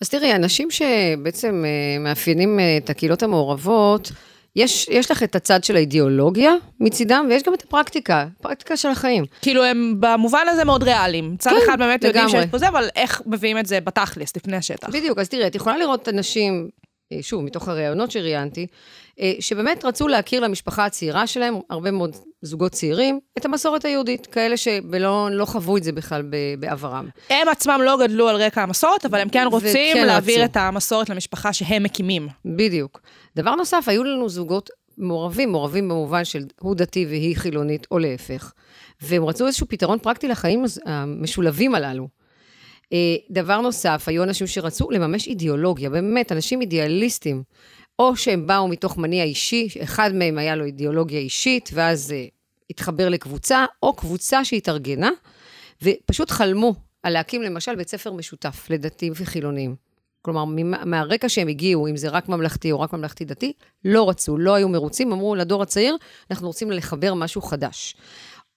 אז 0.00 0.08
תראי, 0.08 0.34
אנשים 0.34 0.68
שבעצם 0.70 1.64
אה, 1.66 1.98
מאפיינים 1.98 2.60
אה, 2.60 2.76
את 2.76 2.90
הקהילות 2.90 3.22
המעורבות, 3.22 4.12
יש, 4.56 4.88
יש 4.90 5.10
לך 5.10 5.22
את 5.22 5.36
הצד 5.36 5.64
של 5.64 5.76
האידיאולוגיה 5.76 6.52
מצידם, 6.80 7.26
ויש 7.28 7.42
גם 7.42 7.54
את 7.54 7.62
הפרקטיקה, 7.62 8.26
פרקטיקה 8.42 8.76
של 8.76 8.88
החיים. 8.88 9.24
כאילו, 9.42 9.64
הם 9.64 9.94
במובן 10.00 10.46
הזה 10.48 10.64
מאוד 10.64 10.82
ריאליים. 10.82 11.36
צד 11.38 11.50
כן, 11.50 11.56
אחד 11.64 11.78
באמת 11.78 12.04
לגמרי. 12.04 12.22
יודעים 12.22 12.42
שיש 12.42 12.50
פה 12.50 12.58
זה, 12.58 12.68
אבל 12.68 12.88
איך 12.96 13.22
מביאים 13.26 13.58
את 13.58 13.66
זה 13.66 13.80
בתכלס, 13.80 14.36
לפני 14.36 14.56
השטח. 14.56 14.88
בדיוק, 14.88 15.18
אז 15.18 15.28
תראי, 15.28 15.46
את 15.46 15.54
יכולה 15.54 15.78
לראות 15.78 16.08
אנשים, 16.08 16.68
שוב, 17.20 17.44
מתוך 17.44 17.68
הראיונות 17.68 18.10
שראיינתי, 18.10 18.66
אה, 19.20 19.32
שבאמת 19.40 19.84
רצו 19.84 20.08
להכיר 20.08 20.40
למשפחה 20.40 20.84
הצעירה 20.84 21.26
שלהם, 21.26 21.54
הרבה 21.70 21.90
מאוד 21.90 22.16
זוגות 22.42 22.72
צעירים, 22.72 23.20
את 23.38 23.44
המסורת 23.44 23.84
היהודית, 23.84 24.26
כאלה 24.26 24.56
שלא 24.56 25.28
לא 25.30 25.44
חוו 25.44 25.76
את 25.76 25.84
זה 25.84 25.92
בכלל 25.92 26.22
בעברם. 26.58 27.08
הם 27.30 27.48
עצמם 27.48 27.80
לא 27.84 27.98
גדלו 28.02 28.28
על 28.28 28.36
רקע 28.36 28.62
המסורת, 28.62 29.04
אבל 29.04 29.20
הם 29.20 29.28
כן 29.28 29.46
רוצים 29.50 29.96
וכן 29.96 30.06
להעביר 30.06 30.34
רצו. 30.34 30.44
את 30.44 30.56
המסורת 30.56 31.10
למשפחה 31.10 31.52
שהם 31.52 31.82
מקימים. 31.82 32.28
בדיוק. 32.44 33.00
דבר 33.36 33.54
נוסף, 33.54 33.84
היו 33.86 34.04
לנו 34.04 34.28
זוגות 34.28 34.70
מעורבים, 34.98 35.52
מעורבים 35.52 35.88
במובן 35.88 36.24
של 36.24 36.44
הוא 36.60 36.74
דתי 36.74 37.06
והיא 37.06 37.36
חילונית, 37.36 37.86
או 37.90 37.98
להפך. 37.98 38.52
והם 39.02 39.24
רצו 39.24 39.46
איזשהו 39.46 39.68
פתרון 39.68 39.98
פרקטי 39.98 40.28
לחיים 40.28 40.64
המשולבים 40.86 41.74
הללו. 41.74 42.08
אה, 42.92 43.16
דבר 43.30 43.60
נוסף, 43.60 44.04
היו 44.06 44.22
אנשים 44.22 44.46
שרצו 44.46 44.90
לממש 44.90 45.28
אידיאולוגיה, 45.28 45.90
באמת, 45.90 46.32
אנשים 46.32 46.60
אידיאליסטים. 46.60 47.42
או 47.98 48.16
שהם 48.16 48.46
באו 48.46 48.68
מתוך 48.68 48.98
מניע 48.98 49.24
אישי, 49.24 49.68
אחד 49.82 50.10
מהם 50.14 50.38
היה 50.38 50.56
לו 50.56 50.64
אידיאולוגיה 50.64 51.18
אישית, 51.18 51.70
ואז 51.72 52.10
uh, 52.10 52.30
התחבר 52.70 53.08
לקבוצה, 53.08 53.64
או 53.82 53.92
קבוצה 53.92 54.44
שהתארגנה, 54.44 55.10
ופשוט 55.82 56.30
חלמו 56.30 56.74
על 57.02 57.12
להקים 57.12 57.42
למשל 57.42 57.76
בית 57.76 57.88
ספר 57.88 58.12
משותף 58.12 58.66
לדתיים 58.70 59.12
וחילונים. 59.16 59.76
כלומר, 60.22 60.44
מהרקע 60.84 61.28
שהם 61.28 61.48
הגיעו, 61.48 61.88
אם 61.88 61.96
זה 61.96 62.08
רק 62.08 62.28
ממלכתי 62.28 62.72
או 62.72 62.80
רק 62.80 62.92
ממלכתי-דתי, 62.92 63.52
לא 63.84 64.08
רצו, 64.08 64.38
לא 64.38 64.54
היו 64.54 64.68
מרוצים, 64.68 65.12
אמרו 65.12 65.34
לדור 65.34 65.62
הצעיר, 65.62 65.96
אנחנו 66.30 66.46
רוצים 66.46 66.70
לחבר 66.70 67.14
משהו 67.14 67.42
חדש. 67.42 67.96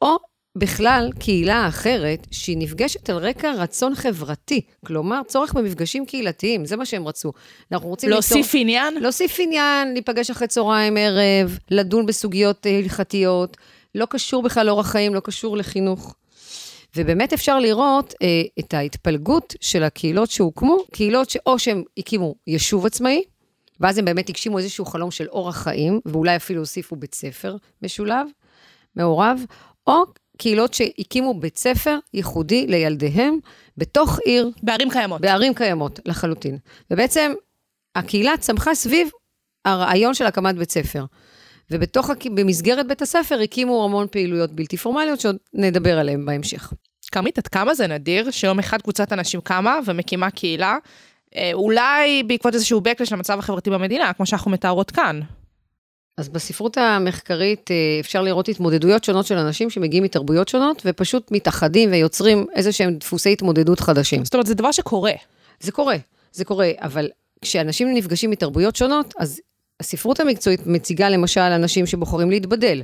או 0.01 0.17
בכלל 0.57 1.09
קהילה 1.19 1.67
אחרת 1.67 2.27
שהיא 2.31 2.57
נפגשת 2.57 3.09
על 3.09 3.17
רקע 3.17 3.51
רצון 3.57 3.95
חברתי, 3.95 4.61
כלומר, 4.85 5.21
צורך 5.27 5.53
במפגשים 5.53 6.05
קהילתיים, 6.05 6.65
זה 6.65 6.75
מה 6.75 6.85
שהם 6.85 7.07
רצו. 7.07 7.33
אנחנו 7.71 7.89
רוצים 7.89 8.09
להוסיף 8.09 8.35
ליצור... 8.35 8.61
עניין? 8.61 8.93
להוסיף 9.01 9.37
עניין, 9.39 9.93
להיפגש 9.93 10.29
אחרי 10.29 10.47
צהריים, 10.47 10.97
ערב, 10.97 11.57
לדון 11.71 12.05
בסוגיות 12.05 12.65
הלכתיות, 12.65 13.57
לא 13.95 14.07
קשור 14.09 14.43
בכלל 14.43 14.65
לאורח 14.65 14.91
חיים, 14.91 15.15
לא 15.15 15.19
קשור 15.19 15.57
לחינוך. 15.57 16.15
ובאמת 16.95 17.33
אפשר 17.33 17.59
לראות 17.59 18.13
אה, 18.21 18.41
את 18.59 18.73
ההתפלגות 18.73 19.55
של 19.61 19.83
הקהילות 19.83 20.31
שהוקמו, 20.31 20.77
קהילות 20.91 21.29
שאו 21.29 21.59
שהם 21.59 21.83
הקימו 21.97 22.35
יישוב 22.47 22.85
עצמאי, 22.85 23.23
ואז 23.79 23.97
הם 23.97 24.05
באמת 24.05 24.29
הגשימו 24.29 24.57
איזשהו 24.57 24.85
חלום 24.85 25.11
של 25.11 25.27
אורח 25.27 25.57
חיים, 25.57 25.99
ואולי 26.05 26.35
אפילו 26.35 26.59
הוסיפו 26.59 26.95
בית 26.95 27.15
ספר 27.15 27.55
משולב, 27.81 28.27
מעורב, 28.95 29.41
או 29.87 30.03
קהילות 30.37 30.73
שהקימו 30.73 31.39
בית 31.39 31.57
ספר 31.57 31.97
ייחודי 32.13 32.67
לילדיהם 32.67 33.37
בתוך 33.77 34.19
עיר. 34.25 34.51
בערים 34.63 34.89
קיימות. 34.89 35.21
בערים 35.21 35.53
קיימות, 35.53 35.99
לחלוטין. 36.05 36.57
ובעצם 36.91 37.33
הקהילה 37.95 38.37
צמחה 38.39 38.75
סביב 38.75 39.09
הרעיון 39.65 40.13
של 40.13 40.25
הקמת 40.25 40.55
בית 40.55 40.71
ספר. 40.71 41.05
ובתוך, 41.71 42.09
במסגרת 42.35 42.87
בית 42.87 43.01
הספר 43.01 43.39
הקימו 43.39 43.85
המון 43.85 44.07
פעילויות 44.11 44.51
בלתי 44.51 44.77
פורמליות 44.77 45.19
שעוד 45.19 45.37
נדבר 45.53 45.99
עליהן 45.99 46.25
בהמשך. 46.25 46.73
כרמית, 47.11 47.37
עד 47.37 47.47
כמה 47.47 47.73
זה 47.73 47.87
נדיר 47.87 48.31
שיום 48.31 48.59
אחד 48.59 48.81
קבוצת 48.81 49.13
אנשים 49.13 49.41
קמה 49.41 49.79
ומקימה 49.85 50.31
קהילה, 50.31 50.77
אה, 51.35 51.49
אולי 51.53 52.23
בעקבות 52.23 52.53
איזשהו 52.53 52.81
backlash 52.81 53.11
למצב 53.11 53.39
החברתי 53.39 53.69
במדינה, 53.69 54.13
כמו 54.13 54.25
שאנחנו 54.25 54.51
מתארות 54.51 54.91
כאן. 54.91 55.19
אז 56.17 56.29
בספרות 56.29 56.77
המחקרית 56.77 57.71
אה, 57.71 57.75
אפשר 57.99 58.21
לראות 58.21 58.49
התמודדויות 58.49 59.03
שונות 59.03 59.25
של 59.25 59.37
אנשים 59.37 59.69
שמגיעים 59.69 60.03
מתרבויות 60.03 60.47
שונות, 60.47 60.81
ופשוט 60.85 61.31
מתאחדים 61.31 61.91
ויוצרים 61.91 62.45
איזה 62.55 62.71
שהם 62.71 62.93
דפוסי 62.93 63.33
התמודדות 63.33 63.79
חדשים. 63.79 64.25
זאת 64.25 64.33
אומרת, 64.33 64.45
זה 64.45 64.55
דבר 64.55 64.71
שקורה. 64.71 65.11
זה 65.59 65.71
קורה, 65.71 65.95
זה 66.31 66.45
קורה, 66.45 66.71
אבל 66.77 67.09
כשאנשים 67.41 67.93
נפגשים 67.93 68.29
מתרבויות 68.29 68.75
שונות, 68.75 69.13
אז 69.19 69.41
הספרות 69.79 70.19
המקצועית 70.19 70.67
מציגה 70.67 71.09
למשל 71.09 71.41
אנשים 71.41 71.85
שבוחרים 71.85 72.31
להתבדל, 72.31 72.81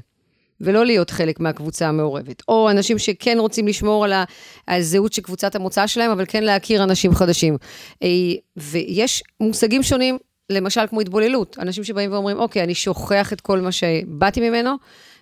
ולא 0.61 0.85
להיות 0.85 1.09
חלק 1.09 1.39
מהקבוצה 1.39 1.87
המעורבת. 1.87 2.43
או 2.47 2.69
אנשים 2.69 2.99
שכן 2.99 3.37
רוצים 3.39 3.67
לשמור 3.67 4.05
על 4.05 4.13
הזהות 4.67 5.13
של 5.13 5.21
קבוצת 5.21 5.55
המוצא 5.55 5.87
שלהם, 5.87 6.11
אבל 6.11 6.25
כן 6.27 6.43
להכיר 6.43 6.83
אנשים 6.83 7.15
חדשים. 7.15 7.57
אה, 8.03 8.07
ויש 8.57 9.23
מושגים 9.39 9.83
שונים, 9.83 10.17
למשל 10.53 10.87
כמו 10.87 11.01
התבוללות. 11.01 11.57
אנשים 11.59 11.83
שבאים 11.83 12.11
ואומרים, 12.11 12.39
אוקיי, 12.39 12.63
אני 12.63 12.75
שוכח 12.75 13.33
את 13.33 13.41
כל 13.41 13.61
מה 13.61 13.71
שבאתי 13.71 14.49
ממנו, 14.49 14.75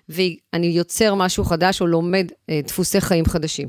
ואני 0.09 0.67
יוצר 0.67 1.15
משהו 1.15 1.43
חדש 1.43 1.81
או 1.81 1.87
לומד 1.87 2.27
אה, 2.49 2.59
דפוסי 2.67 3.01
חיים 3.01 3.25
חדשים. 3.25 3.67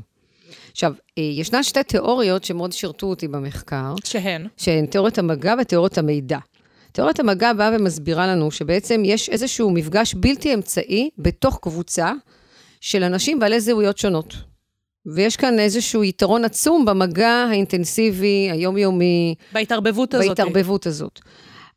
עכשיו, 0.71 0.93
אה, 1.17 1.23
ישנן 1.23 1.63
שתי 1.63 1.83
תיאוריות 1.83 2.43
שמאוד 2.43 2.71
שירתו 2.71 3.07
אותי 3.07 3.27
במחקר. 3.27 3.93
שהן? 4.03 4.47
שהן 4.57 4.85
תיאוריית 4.85 5.17
המגע 5.17 5.55
ותיאוריית 5.61 5.97
המידע. 5.97 6.37
תיאוריית 6.91 7.19
המגע 7.19 7.53
באה 7.53 7.71
ומסבירה 7.75 8.27
לנו 8.27 8.51
שבעצם 8.51 9.01
יש 9.05 9.29
איזשהו 9.29 9.71
מפגש 9.71 10.13
בלתי 10.13 10.53
אמצעי 10.53 11.09
בתוך 11.17 11.59
קבוצה 11.61 12.11
של 12.81 13.03
אנשים 13.03 13.39
בעלי 13.39 13.59
זהויות 13.59 13.97
שונות. 13.97 14.33
ויש 15.05 15.37
כאן 15.37 15.59
איזשהו 15.59 16.03
יתרון 16.03 16.45
עצום 16.45 16.85
במגע 16.85 17.29
האינטנסיבי, 17.49 18.49
היומיומי. 18.51 19.35
בהתערבבות 19.53 20.13
הזאת. 20.13 20.27
בהתערבבות 20.27 20.87
הזאת. 20.87 21.19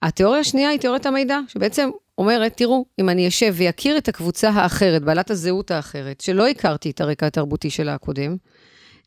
התיאוריה 0.03 0.41
השנייה 0.41 0.69
היא 0.69 0.81
תיאוריית 0.81 1.07
המידע, 1.07 1.39
שבעצם 1.49 1.91
אומרת, 2.19 2.57
תראו, 2.57 2.85
אם 3.01 3.09
אני 3.09 3.29
אשב 3.29 3.55
ואכיר 3.57 3.99
את 3.99 4.09
הקבוצה 4.09 4.51
האחרת, 4.51 5.03
בעלת 5.03 5.31
הזהות 5.31 5.71
האחרת, 5.71 6.21
שלא 6.21 6.49
הכרתי 6.49 6.91
את 6.91 7.01
הרקע 7.01 7.27
התרבותי 7.27 7.71
שלה 7.71 7.95
הקודם, 7.95 8.37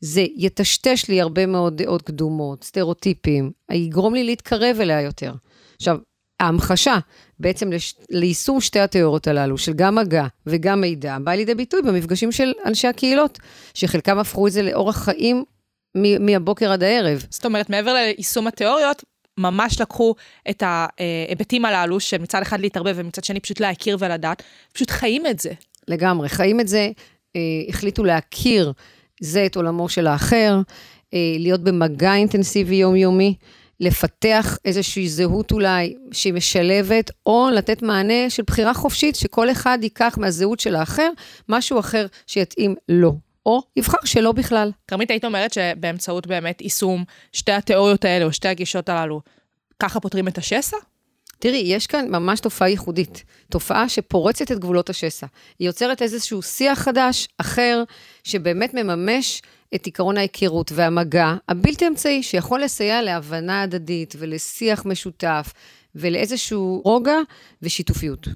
זה 0.02 0.26
יטשטש 0.36 1.10
לי 1.10 1.22
הרבה 1.22 1.46
מאוד 1.46 1.82
דעות 1.82 2.02
קדומות, 2.02 2.64
סטריאוטיפים, 2.64 3.52
יגרום 3.72 4.14
לי 4.14 4.24
להתקרב 4.24 4.78
אליה 4.80 5.02
יותר. 5.02 5.34
עכשיו, 5.76 5.98
ההמחשה 6.40 6.98
בעצם 7.40 7.72
לש... 7.72 7.96
ליישום 8.10 8.62
שתי 8.62 8.80
התיאוריות 8.80 9.28
הללו, 9.28 9.58
של 9.58 9.74
גם 9.74 9.96
מגע 9.96 10.26
וגם 10.46 10.82
מידע, 10.82 11.18
באה 11.24 11.36
לידי 11.36 11.56
ביטוי 11.56 11.82
במפגשים 11.82 12.32
של 12.32 12.52
אנשי 12.66 12.88
הקהילות, 12.88 13.40
שחלקם 13.74 14.20
הפכו 14.20 14.48
את 14.48 14.52
זה 14.52 14.62
לאורח 14.62 15.04
חיים 15.04 15.44
מ- 15.98 16.26
מהבוקר 16.26 16.72
עד 16.72 16.84
הערב. 16.84 17.26
זאת 17.30 17.46
אומרת, 17.46 17.70
מעבר 17.70 17.94
ליישום 17.94 18.48
התיאוריות, 18.48 19.04
ממש 19.40 19.82
לקחו 19.82 20.16
את 20.50 20.64
ההיבטים 20.66 21.66
הללו, 21.66 22.00
של 22.00 22.18
מצד 22.18 22.42
אחד 22.42 22.60
להתערבב 22.60 22.94
ומצד 22.98 23.24
שני 23.24 23.40
פשוט 23.40 23.60
להכיר 23.60 23.98
ולדעת, 24.00 24.44
פשוט 24.74 24.90
חיים 24.90 25.28
את 25.28 25.40
זה. 25.40 25.52
לגמרי, 25.88 26.30
חיים 26.30 26.60
את 26.60 26.68
זה, 26.68 26.90
אה, 27.36 27.42
החליטו 27.70 28.04
להכיר 28.04 28.74
זה 29.22 29.46
את 29.46 29.56
עולמו 29.56 29.90
של 29.90 30.08
האחר, 30.08 30.62
אה, 31.14 31.36
להיות 31.40 31.64
במגע 31.64 32.14
אינטנסיבי 32.14 32.76
יומיומי. 32.76 33.36
לפתח 33.80 34.58
איזושהי 34.66 35.10
זהות 35.10 35.52
אולי 35.52 35.96
שהיא 36.12 36.34
משלבת, 36.34 37.12
או 37.26 37.50
לתת 37.54 37.82
מענה 37.82 38.30
של 38.30 38.44
בחירה 38.48 38.74
חופשית, 38.74 39.16
שכל 39.16 39.52
אחד 39.52 39.80
ייקח 39.82 40.18
מהזהות 40.22 40.60
של 40.60 40.76
האחר 40.76 41.10
משהו 41.50 41.80
אחר 41.80 42.06
שיתאים 42.28 42.76
לו. 42.90 43.29
או 43.46 43.62
יבחר 43.76 43.98
שלא 44.06 44.32
בכלל. 44.32 44.72
כרמית, 44.88 45.12
היית 45.12 45.26
אומרת 45.26 45.54
שבאמצעות 45.54 46.28
באמת 46.28 46.62
יישום 46.62 47.04
שתי 47.34 47.52
התיאוריות 47.52 48.06
האלה, 48.06 48.26
או 48.26 48.34
שתי 48.34 48.48
הגישות 48.48 48.90
הללו, 48.90 49.22
ככה 49.80 50.00
פותרים 50.00 50.28
את 50.28 50.38
השסע? 50.38 50.78
תראי, 51.40 51.58
יש 51.66 51.88
כאן 51.88 52.06
ממש 52.10 52.40
תופעה 52.40 52.70
ייחודית, 52.70 53.24
תופעה 53.52 53.90
שפורצת 53.90 54.52
את 54.52 54.60
גבולות 54.60 54.90
השסע. 54.90 55.28
היא 55.60 55.68
יוצרת 55.68 56.02
איזשהו 56.02 56.42
שיח 56.42 56.80
חדש, 56.80 57.28
אחר, 57.38 57.84
שבאמת 58.24 58.74
מממש 58.74 59.42
את 59.76 59.88
עקרון 59.88 60.18
ההיכרות 60.18 60.72
והמגע 60.76 61.34
הבלתי 61.50 61.88
אמצעי, 61.88 62.24
שיכול 62.24 62.64
לסייע 62.64 63.02
להבנה 63.02 63.62
הדדית 63.62 64.16
ולשיח 64.20 64.86
משותף 64.86 65.54
ולאיזשהו 65.96 66.82
רוגע 66.86 67.18
ושיתופיות. 67.62 68.28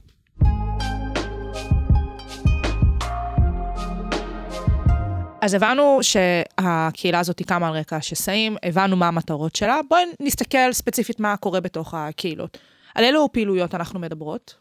אז 5.43 5.53
הבנו 5.53 5.99
שהקהילה 6.01 7.19
הזאת 7.19 7.41
קמה 7.41 7.67
על 7.67 7.73
רקע 7.73 7.95
השסעים, 7.95 8.55
הבנו 8.63 8.95
מה 8.95 9.07
המטרות 9.07 9.55
שלה, 9.55 9.79
בואי 9.89 10.03
נסתכל 10.19 10.73
ספציפית 10.73 11.19
מה 11.19 11.37
קורה 11.37 11.61
בתוך 11.61 11.93
הקהילות. 11.93 12.57
על 12.95 13.03
אילו 13.03 13.29
פעילויות 13.31 13.75
אנחנו 13.75 13.99
מדברות? 13.99 14.55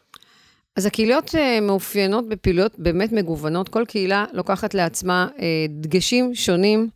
אז 0.75 0.85
הקהילות 0.85 1.35
אה, 1.35 1.59
מאופיינות 1.61 2.29
בפעילויות 2.29 2.79
באמת 2.79 3.11
מגוונות. 3.11 3.69
כל 3.69 3.85
קהילה 3.87 4.25
לוקחת 4.33 4.73
לעצמה 4.73 5.27
אה, 5.39 5.65
דגשים 5.69 6.35
שונים. 6.35 6.89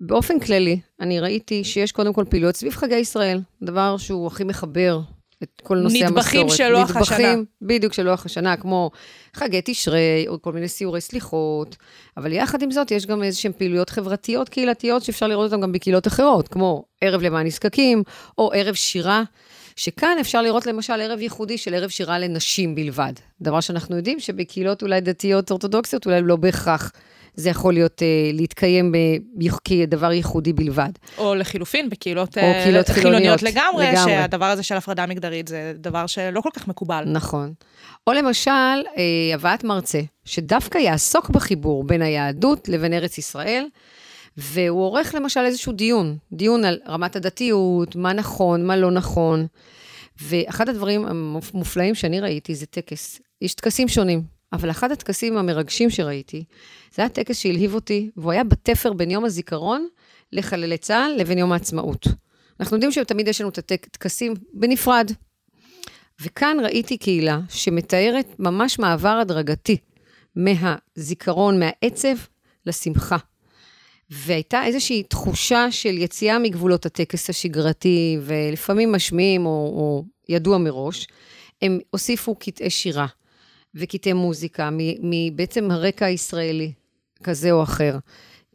באופן 0.00 0.40
כללי, 0.40 0.80
אני 1.00 1.20
ראיתי 1.20 1.64
שיש 1.64 1.92
קודם 1.92 2.12
כל 2.12 2.24
פעילויות 2.28 2.56
סביב 2.56 2.72
חגי 2.72 2.96
ישראל, 2.96 3.40
דבר 3.62 3.96
שהוא 3.96 4.26
הכי 4.26 4.44
מחבר 4.44 5.00
את 5.42 5.62
כל 5.62 5.76
נושא 5.78 5.96
המסורת. 5.96 6.12
נדבכים 6.12 6.48
של 6.48 6.68
לוח 6.68 6.96
השנה. 6.96 7.18
נדבכים, 7.18 7.44
בדיוק, 7.62 7.92
של 7.92 8.02
לוח 8.02 8.26
השנה, 8.26 8.56
כמו 8.56 8.90
חגי 9.34 9.60
תשרי, 9.64 10.24
או 10.28 10.42
כל 10.42 10.52
מיני 10.52 10.68
סיורי 10.68 11.00
סליחות. 11.00 11.76
אבל 12.16 12.32
יחד 12.32 12.62
עם 12.62 12.70
זאת, 12.70 12.90
יש 12.90 13.06
גם 13.06 13.22
איזשהן 13.22 13.52
פעילויות 13.58 13.90
חברתיות 13.90 14.48
קהילתיות 14.48 15.02
שאפשר 15.02 15.26
לראות 15.26 15.52
אותן 15.52 15.62
גם 15.62 15.72
בקהילות 15.72 16.06
אחרות, 16.06 16.48
כמו 16.48 16.84
ערב 17.00 17.22
למען 17.22 17.46
נזקקים, 17.46 18.02
או 18.38 18.50
ערב 18.54 18.74
שירה. 18.74 19.22
שכאן 19.76 20.16
אפשר 20.20 20.42
לראות 20.42 20.66
למשל 20.66 21.00
ערב 21.00 21.20
ייחודי 21.20 21.58
של 21.58 21.74
ערב 21.74 21.90
שירה 21.90 22.18
לנשים 22.18 22.74
בלבד. 22.74 23.12
דבר 23.40 23.60
שאנחנו 23.60 23.96
יודעים 23.96 24.20
שבקהילות 24.20 24.82
אולי 24.82 25.00
דתיות 25.00 25.50
אורתודוקסיות, 25.50 26.06
אולי 26.06 26.20
לא 26.22 26.36
בהכרח 26.36 26.92
זה 27.34 27.50
יכול 27.50 27.74
להיות, 27.74 28.02
אה, 28.02 28.30
להתקיים 28.32 28.94
כדבר 29.64 30.12
ייחודי 30.12 30.52
בלבד. 30.52 30.90
או 31.18 31.34
לחילופין, 31.34 31.88
בקהילות 31.88 32.38
או 32.38 32.42
אה, 32.42 32.60
קהילות 32.62 32.88
חילוניות 32.88 33.42
לגמרי, 33.42 33.86
לגמרי, 33.86 34.12
שהדבר 34.12 34.44
הזה 34.44 34.62
של 34.62 34.76
הפרדה 34.76 35.06
מגדרית 35.06 35.48
זה 35.48 35.72
דבר 35.76 36.06
שלא 36.06 36.40
כל 36.40 36.50
כך 36.54 36.68
מקובל. 36.68 37.04
נכון. 37.06 37.52
או 38.06 38.12
למשל, 38.12 38.50
אה, 38.50 39.34
הבאת 39.34 39.64
מרצה, 39.64 40.00
שדווקא 40.24 40.78
יעסוק 40.78 41.30
בחיבור 41.30 41.84
בין 41.84 42.02
היהדות 42.02 42.68
לבין 42.68 42.92
ארץ 42.92 43.18
ישראל. 43.18 43.64
והוא 44.36 44.82
עורך 44.82 45.14
למשל 45.14 45.40
איזשהו 45.40 45.72
דיון, 45.72 46.16
דיון 46.32 46.64
על 46.64 46.78
רמת 46.88 47.16
הדתיות, 47.16 47.96
מה 47.96 48.12
נכון, 48.12 48.66
מה 48.66 48.76
לא 48.76 48.90
נכון. 48.90 49.46
ואחד 50.22 50.68
הדברים 50.68 51.06
המופלאים 51.06 51.94
שאני 51.94 52.20
ראיתי 52.20 52.54
זה 52.54 52.66
טקס. 52.66 53.20
יש 53.42 53.54
טקסים 53.54 53.88
שונים, 53.88 54.22
אבל 54.52 54.70
אחד 54.70 54.92
הטקסים 54.92 55.36
המרגשים 55.36 55.90
שראיתי, 55.90 56.44
זה 56.94 57.02
היה 57.02 57.08
טקס 57.08 57.38
שהלהיב 57.38 57.74
אותי, 57.74 58.10
והוא 58.16 58.32
היה 58.32 58.44
בתפר 58.44 58.92
בין 58.92 59.10
יום 59.10 59.24
הזיכרון 59.24 59.88
לחללי 60.32 60.78
צה"ל 60.78 61.20
לבין 61.20 61.38
יום 61.38 61.52
העצמאות. 61.52 62.06
אנחנו 62.60 62.76
יודעים 62.76 62.92
שתמיד 62.92 63.28
יש 63.28 63.40
לנו 63.40 63.50
את 63.50 63.58
הטקסים 63.58 64.34
בנפרד. 64.52 65.10
וכאן 66.20 66.56
ראיתי 66.62 66.96
קהילה 66.96 67.40
שמתארת 67.48 68.26
ממש 68.38 68.78
מעבר 68.78 69.18
הדרגתי 69.22 69.76
מהזיכרון, 70.36 71.60
מהעצב, 71.60 72.16
לשמחה. 72.66 73.16
והייתה 74.10 74.64
איזושהי 74.64 75.02
תחושה 75.02 75.70
של 75.70 75.98
יציאה 75.98 76.38
מגבולות 76.38 76.86
הטקס 76.86 77.30
השגרתי, 77.30 78.18
ולפעמים 78.22 78.92
משמיעים 78.92 79.46
או, 79.46 79.50
או 79.50 80.04
ידוע 80.28 80.58
מראש, 80.58 81.06
הם 81.62 81.78
הוסיפו 81.90 82.34
קטעי 82.34 82.70
שירה 82.70 83.06
וקטעי 83.74 84.12
מוזיקה 84.12 84.68
מבעצם 85.02 85.70
הרקע 85.70 86.06
הישראלי, 86.06 86.72
כזה 87.22 87.52
או 87.52 87.62
אחר. 87.62 87.98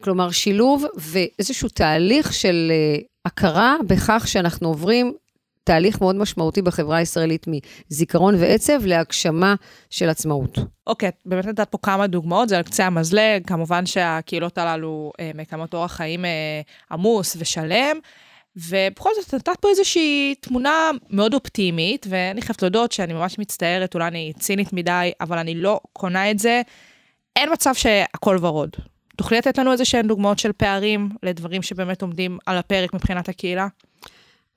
כלומר, 0.02 0.30
שילוב 0.30 0.84
ואיזשהו 0.96 1.68
תהליך 1.68 2.32
של 2.32 2.72
אה, 2.74 2.98
הכרה 3.24 3.76
בכך 3.86 4.24
שאנחנו 4.28 4.68
עוברים 4.68 5.12
תהליך 5.64 6.00
מאוד 6.00 6.16
משמעותי 6.16 6.62
בחברה 6.62 6.96
הישראלית 6.96 7.46
מזיכרון 7.90 8.34
ועצב 8.34 8.86
להגשמה 8.86 9.54
של 9.90 10.08
עצמאות. 10.08 10.58
אוקיי, 10.86 11.08
okay, 11.08 11.12
באמת 11.26 11.46
נתת 11.46 11.68
פה 11.70 11.78
כמה 11.82 12.06
דוגמאות, 12.06 12.48
זה 12.48 12.56
על 12.56 12.62
קצה 12.62 12.86
המזלג, 12.86 13.46
כמובן 13.46 13.86
שהקהילות 13.86 14.58
הללו 14.58 15.12
אה, 15.20 15.30
מקיימות 15.34 15.74
אורח 15.74 15.92
חיים 15.92 16.24
אה, 16.24 16.60
עמוס 16.90 17.36
ושלם. 17.38 17.96
ובכל 18.68 19.10
זאת 19.20 19.34
נתת 19.34 19.56
פה 19.60 19.68
איזושהי 19.68 20.34
תמונה 20.40 20.90
מאוד 21.10 21.34
אופטימית, 21.34 22.06
ואני 22.10 22.42
חייבת 22.42 22.62
להודות 22.62 22.92
שאני 22.92 23.12
ממש 23.12 23.38
מצטערת, 23.38 23.94
אולי 23.94 24.06
אני 24.06 24.32
צינית 24.38 24.72
מדי, 24.72 25.12
אבל 25.20 25.38
אני 25.38 25.54
לא 25.54 25.80
קונה 25.92 26.30
את 26.30 26.38
זה. 26.38 26.62
אין 27.36 27.52
מצב 27.52 27.74
שהכל 27.74 28.36
ורוד. 28.40 28.70
תוכלי 29.16 29.38
לתת 29.38 29.58
לנו 29.58 29.72
איזה 29.72 29.84
שהן 29.84 30.06
דוגמאות 30.08 30.38
של 30.38 30.52
פערים 30.52 31.08
לדברים 31.22 31.62
שבאמת 31.62 32.02
עומדים 32.02 32.38
על 32.46 32.58
הפרק 32.58 32.94
מבחינת 32.94 33.28
הקהילה? 33.28 33.66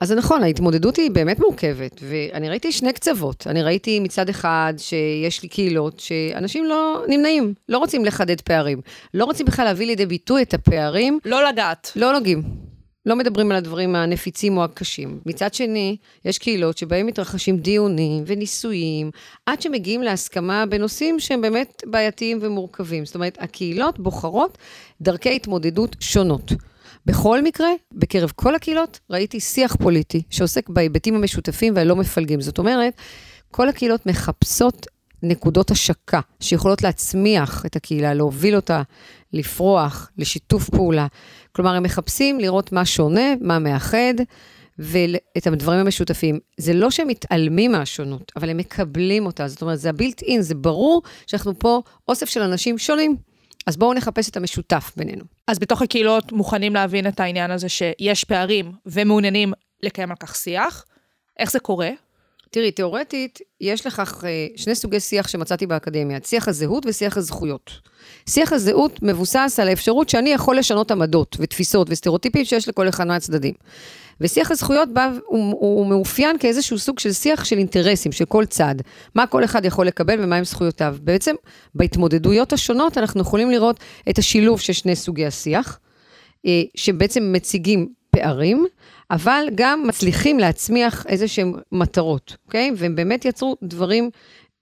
אז 0.00 0.08
זה 0.08 0.14
נכון, 0.14 0.42
ההתמודדות 0.42 0.96
היא 0.96 1.10
באמת 1.10 1.40
מורכבת, 1.40 2.00
ואני 2.08 2.48
ראיתי 2.48 2.72
שני 2.72 2.92
קצוות. 2.92 3.46
אני 3.46 3.62
ראיתי 3.62 4.00
מצד 4.00 4.28
אחד 4.28 4.74
שיש 4.76 5.42
לי 5.42 5.48
קהילות 5.48 6.00
שאנשים 6.00 6.64
לא 6.64 7.04
נמנעים, 7.08 7.54
לא 7.68 7.78
רוצים 7.78 8.04
לחדד 8.04 8.40
פערים, 8.40 8.80
לא 9.14 9.24
רוצים 9.24 9.46
בכלל 9.46 9.64
להביא 9.64 9.86
לידי 9.86 10.06
ביטוי 10.06 10.42
את 10.42 10.54
הפערים. 10.54 11.18
לא 11.24 11.48
לגעת. 11.48 11.92
לא 11.96 12.12
נוגעים. 12.12 12.71
לא 13.06 13.16
מדברים 13.16 13.50
על 13.50 13.56
הדברים 13.56 13.94
הנפיצים 13.96 14.56
או 14.56 14.64
הקשים. 14.64 15.20
מצד 15.26 15.54
שני, 15.54 15.96
יש 16.24 16.38
קהילות 16.38 16.78
שבהם 16.78 17.06
מתרחשים 17.06 17.56
דיונים 17.56 18.24
וניסויים, 18.26 19.10
עד 19.46 19.62
שמגיעים 19.62 20.02
להסכמה 20.02 20.66
בנושאים 20.66 21.20
שהם 21.20 21.40
באמת 21.40 21.82
בעייתיים 21.86 22.38
ומורכבים. 22.40 23.06
זאת 23.06 23.14
אומרת, 23.14 23.38
הקהילות 23.40 23.98
בוחרות 23.98 24.58
דרכי 25.00 25.36
התמודדות 25.36 25.96
שונות. 26.00 26.52
בכל 27.06 27.42
מקרה, 27.42 27.68
בקרב 27.92 28.32
כל 28.36 28.54
הקהילות, 28.54 29.00
ראיתי 29.10 29.40
שיח 29.40 29.76
פוליטי 29.76 30.22
שעוסק 30.30 30.68
בהיבטים 30.68 31.14
המשותפים 31.14 31.76
והלא 31.76 31.96
מפלגים. 31.96 32.40
זאת 32.40 32.58
אומרת, 32.58 32.94
כל 33.50 33.68
הקהילות 33.68 34.06
מחפשות 34.06 34.86
נקודות 35.22 35.70
השקה 35.70 36.20
שיכולות 36.40 36.82
להצמיח 36.82 37.66
את 37.66 37.76
הקהילה, 37.76 38.14
להוביל 38.14 38.56
אותה, 38.56 38.82
לפרוח, 39.32 40.10
לשיתוף 40.18 40.70
פעולה. 40.70 41.06
כלומר, 41.52 41.74
הם 41.74 41.82
מחפשים 41.82 42.40
לראות 42.40 42.72
מה 42.72 42.84
שונה, 42.84 43.34
מה 43.40 43.58
מאחד, 43.58 44.14
ואת 44.78 45.46
הדברים 45.46 45.80
המשותפים. 45.80 46.38
זה 46.56 46.72
לא 46.72 46.90
שהם 46.90 47.08
מתעלמים 47.08 47.72
מהשונות, 47.72 48.32
אבל 48.36 48.50
הם 48.50 48.56
מקבלים 48.56 49.26
אותה. 49.26 49.48
זאת 49.48 49.62
אומרת, 49.62 49.78
זה 49.78 49.90
הבילט 49.90 50.22
אין, 50.22 50.42
זה 50.42 50.54
ברור 50.54 51.02
שאנחנו 51.26 51.58
פה 51.58 51.82
אוסף 52.08 52.28
של 52.28 52.42
אנשים 52.42 52.78
שונים. 52.78 53.16
אז 53.66 53.76
בואו 53.76 53.94
נחפש 53.94 54.28
את 54.28 54.36
המשותף 54.36 54.92
בינינו. 54.96 55.24
אז 55.46 55.58
בתוך 55.58 55.82
הקהילות 55.82 56.32
מוכנים 56.32 56.74
להבין 56.74 57.06
את 57.06 57.20
העניין 57.20 57.50
הזה 57.50 57.68
שיש 57.68 58.24
פערים 58.24 58.72
ומעוניינים 58.86 59.52
לקיים 59.82 60.10
על 60.10 60.16
כך 60.16 60.36
שיח. 60.36 60.84
איך 61.38 61.50
זה 61.50 61.60
קורה? 61.60 61.90
תראי, 62.54 62.70
תיאורטית, 62.70 63.38
יש 63.60 63.86
לכך 63.86 64.24
אה, 64.24 64.46
שני 64.56 64.74
סוגי 64.74 65.00
שיח 65.00 65.28
שמצאתי 65.28 65.66
באקדמיה, 65.66 66.18
שיח 66.24 66.48
הזהות 66.48 66.86
ושיח 66.86 67.16
הזכויות. 67.16 67.70
שיח 68.28 68.52
הזהות 68.52 69.02
מבוסס 69.02 69.58
על 69.62 69.68
האפשרות 69.68 70.08
שאני 70.08 70.30
יכול 70.30 70.58
לשנות 70.58 70.90
עמדות 70.90 71.36
ותפיסות 71.40 71.86
וסטריאוטיפים 71.90 72.44
שיש 72.44 72.68
לכל 72.68 72.88
אחד 72.88 73.06
מהצדדים. 73.06 73.54
ושיח 74.20 74.50
הזכויות 74.50 74.88
בא, 74.92 75.10
הוא, 75.26 75.50
הוא 75.60 75.86
מאופיין 75.86 76.38
כאיזשהו 76.38 76.78
סוג 76.78 76.98
של 76.98 77.12
שיח 77.12 77.44
של 77.44 77.58
אינטרסים, 77.58 78.12
של 78.12 78.24
כל 78.24 78.46
צד. 78.46 78.74
מה 79.14 79.26
כל 79.26 79.44
אחד 79.44 79.64
יכול 79.64 79.86
לקבל 79.86 80.24
ומהם 80.24 80.44
זכויותיו. 80.44 80.96
בעצם, 81.00 81.34
בהתמודדויות 81.74 82.52
השונות 82.52 82.98
אנחנו 82.98 83.20
יכולים 83.20 83.50
לראות 83.50 83.80
את 84.10 84.18
השילוב 84.18 84.60
של 84.60 84.72
שני 84.72 84.96
סוגי 84.96 85.26
השיח, 85.26 85.78
אה, 86.46 86.62
שבעצם 86.74 87.32
מציגים 87.32 87.88
פערים, 88.16 88.66
אבל 89.10 89.44
גם 89.54 89.82
מצליחים 89.86 90.38
להצמיח 90.38 91.06
איזה 91.06 91.28
שהם 91.28 91.52
מטרות, 91.72 92.36
אוקיי? 92.46 92.70
והם 92.76 92.96
באמת 92.96 93.24
יצרו 93.24 93.56
דברים 93.62 94.10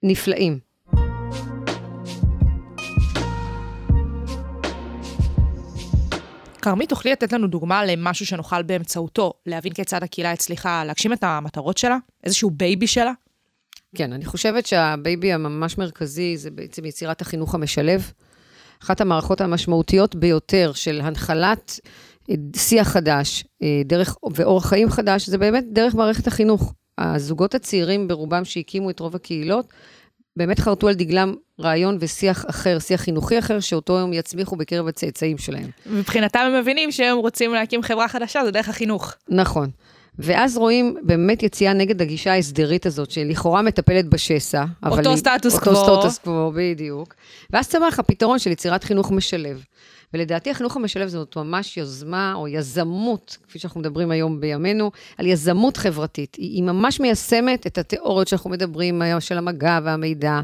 נפלאים. 0.03 0.59
כרמית, 6.61 6.89
תוכלי 6.89 7.11
לתת 7.11 7.33
לנו 7.33 7.47
דוגמה 7.47 7.85
למשהו 7.85 8.25
שנוכל 8.25 8.63
באמצעותו 8.63 9.33
להבין 9.45 9.73
כיצד 9.73 10.03
הקהילה 10.03 10.31
הצליחה 10.31 10.83
להגשים 10.83 11.13
את 11.13 11.23
המטרות 11.23 11.77
שלה? 11.77 11.97
איזשהו 12.23 12.51
baby 12.51 12.87
שלה? 12.87 13.11
כן, 13.95 14.13
אני 14.13 14.25
חושבת 14.25 14.65
שה 14.65 14.94
baby 14.94 15.33
הממש 15.33 15.77
מרכזי 15.77 16.37
זה 16.37 16.51
בעצם 16.51 16.85
יצירת 16.85 17.21
החינוך 17.21 17.55
המשלב. 17.55 18.11
אחת 18.83 19.01
המערכות 19.01 19.41
המשמעותיות 19.41 20.15
ביותר 20.15 20.71
של 20.73 21.01
הנחלת 21.01 21.79
שיח 22.55 22.87
חדש, 22.87 23.43
אה, 23.63 23.81
דרך, 23.85 24.15
ואורח 24.33 24.65
חיים 24.65 24.89
חדש, 24.89 25.29
זה 25.29 25.37
באמת 25.37 25.65
דרך 25.71 25.95
מערכת 25.95 26.27
החינוך. 26.27 26.73
הזוגות 26.97 27.55
הצעירים 27.55 28.07
ברובם 28.07 28.45
שהקימו 28.45 28.89
את 28.89 28.99
רוב 28.99 29.15
הקהילות, 29.15 29.65
באמת 30.37 30.59
חרטו 30.59 30.87
על 30.87 30.93
דגלם 30.93 31.33
רעיון 31.59 31.97
ושיח 31.99 32.45
אחר, 32.49 32.79
שיח 32.79 33.01
חינוכי 33.01 33.39
אחר, 33.39 33.59
שאותו 33.59 33.99
הם 33.99 34.13
יצמיחו 34.13 34.55
בקרב 34.55 34.87
הצאצאים 34.87 35.37
שלהם. 35.37 35.69
מבחינתם 35.85 36.39
הם 36.39 36.61
מבינים 36.61 36.91
שהם 36.91 37.17
רוצים 37.17 37.53
להקים 37.53 37.81
חברה 37.81 38.07
חדשה, 38.07 38.45
זה 38.45 38.51
דרך 38.51 38.69
החינוך. 38.69 39.13
נכון. 39.29 39.69
ואז 40.19 40.57
רואים 40.57 40.95
באמת 41.03 41.43
יציאה 41.43 41.73
נגד 41.73 42.01
הגישה 42.01 42.31
ההסדרית 42.31 42.85
הזאת, 42.85 43.11
שלכאורה 43.11 43.61
מטפלת 43.61 44.09
בשסע. 44.09 44.63
אותו 44.85 45.17
סטטוס 45.17 45.59
קוו. 45.59 45.75
אותו 45.75 46.01
סטטוס 46.01 46.17
קוו, 46.17 46.51
בדיוק. 46.55 47.13
ואז 47.49 47.67
צמח 47.67 47.99
הפתרון 47.99 48.39
של 48.39 48.51
יצירת 48.51 48.83
חינוך 48.83 49.11
משלב. 49.11 49.63
ולדעתי 50.13 50.51
החינוך 50.51 50.75
המשלב 50.75 51.07
זאת 51.07 51.35
ממש 51.35 51.77
יוזמה 51.77 52.33
או 52.35 52.47
יזמות, 52.47 53.37
כפי 53.47 53.59
שאנחנו 53.59 53.79
מדברים 53.79 54.11
היום 54.11 54.39
בימינו, 54.39 54.91
על 55.17 55.25
יזמות 55.25 55.77
חברתית. 55.77 56.35
היא, 56.35 56.55
היא 56.55 56.63
ממש 56.63 56.99
מיישמת 56.99 57.67
את 57.67 57.77
התיאוריות 57.77 58.27
שאנחנו 58.27 58.49
מדברים 58.49 59.01
היום 59.01 59.19
של 59.19 59.37
המגע 59.37 59.79
והמידע. 59.83 60.41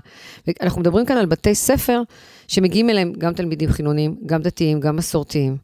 אנחנו 0.62 0.82
מדברים 0.82 1.06
כאן 1.06 1.18
על 1.18 1.26
בתי 1.26 1.56
ספר 1.56 2.02
שמגיעים 2.48 2.90
אליהם 2.90 3.14
גם 3.18 3.34
תלמידים 3.34 3.72
חילונים, 3.72 4.16
גם 4.26 4.42
דתיים, 4.42 4.80
גם 4.80 4.96
מסורתיים. 4.96 5.58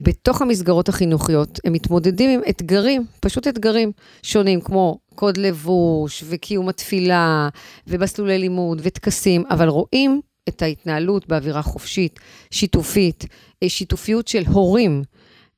בתוך 0.00 0.42
המסגרות 0.42 0.88
החינוכיות 0.88 1.60
הם 1.64 1.72
מתמודדים 1.72 2.30
עם 2.30 2.40
אתגרים, 2.48 3.06
פשוט 3.20 3.48
אתגרים 3.48 3.92
שונים, 4.22 4.60
כמו 4.60 4.98
קוד 5.14 5.36
לבוש 5.36 6.24
וקיום 6.28 6.68
התפילה 6.68 7.48
ומסלולי 7.86 8.38
לימוד 8.38 8.80
וטקסים, 8.84 9.44
אבל 9.50 9.68
רואים 9.68 10.20
את 10.48 10.62
ההתנהלות 10.62 11.28
באווירה 11.28 11.62
חופשית, 11.62 12.20
שיתופית, 12.50 13.24
אה, 13.24 13.28
שיתופיות 13.68 14.28
של 14.28 14.42
הורים 14.46 15.02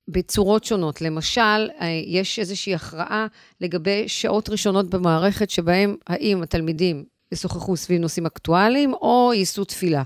בצורות 0.09 0.65
שונות. 0.65 1.01
למשל, 1.01 1.41
אה, 1.81 1.87
יש 2.07 2.39
איזושהי 2.39 2.75
הכרעה 2.75 3.27
לגבי 3.61 4.09
שעות 4.09 4.49
ראשונות 4.49 4.91
במערכת 4.91 5.51
שבהן 5.51 5.97
האם 6.07 6.43
התלמידים 6.43 7.05
ישוחחו 7.33 7.77
סביב 7.77 8.01
נושאים 8.01 8.27
אקטואליים 8.27 8.95
או 8.95 9.31
יישאו 9.35 9.65
תפילה. 9.65 10.03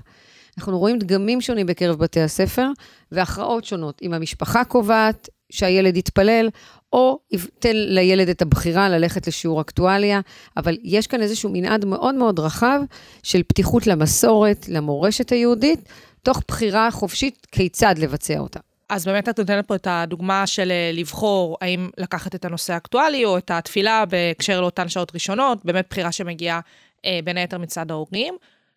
אנחנו 0.57 0.79
רואים 0.79 0.99
דגמים 0.99 1.41
שונים 1.41 1.65
בקרב 1.65 1.99
בתי 1.99 2.21
הספר 2.21 2.67
והכרעות 3.11 3.65
שונות. 3.65 4.01
אם 4.01 4.13
המשפחה 4.13 4.63
קובעת 4.63 5.29
שהילד 5.49 5.97
יתפלל, 5.97 6.49
או 6.93 7.19
ייתן 7.31 7.75
לילד 7.75 8.29
את 8.29 8.41
הבחירה 8.41 8.89
ללכת 8.89 9.27
לשיעור 9.27 9.61
אקטואליה, 9.61 10.21
אבל 10.57 10.77
יש 10.83 11.07
כאן 11.07 11.21
איזשהו 11.21 11.49
מנעד 11.53 11.85
מאוד 11.85 12.15
מאוד 12.15 12.39
רחב 12.39 12.81
של 13.23 13.43
פתיחות 13.43 13.87
למסורת, 13.87 14.69
למורשת 14.69 15.29
היהודית, 15.29 15.79
תוך 16.27 16.41
בחירה 16.47 16.91
חופשית 16.91 17.47
כיצד 17.51 17.95
לבצע 17.97 18.39
אותה. 18.39 18.59
אז 18.89 19.05
באמת 19.05 19.29
את 19.29 19.39
נותנת 19.39 19.67
פה 19.67 19.75
את 19.75 19.87
הדוגמה 19.89 20.47
של 20.47 20.71
אה, 20.71 20.91
לבחור 20.93 21.57
האם 21.61 21.89
לקחת 21.97 22.35
את 22.35 22.45
הנושא 22.45 22.73
האקטואלי 22.73 23.25
או 23.25 23.37
את 23.37 23.51
התפילה 23.51 24.05
בהקשר 24.05 24.61
לאותן 24.61 24.89
שעות 24.89 25.11
ראשונות, 25.13 25.65
באמת 25.65 25.85
בחירה 25.89 26.11
שמגיעה 26.11 26.59
אה, 27.05 27.19
בין 27.23 27.37
היתר 27.37 27.57
מצד 27.57 27.91
ההורים. 27.91 28.33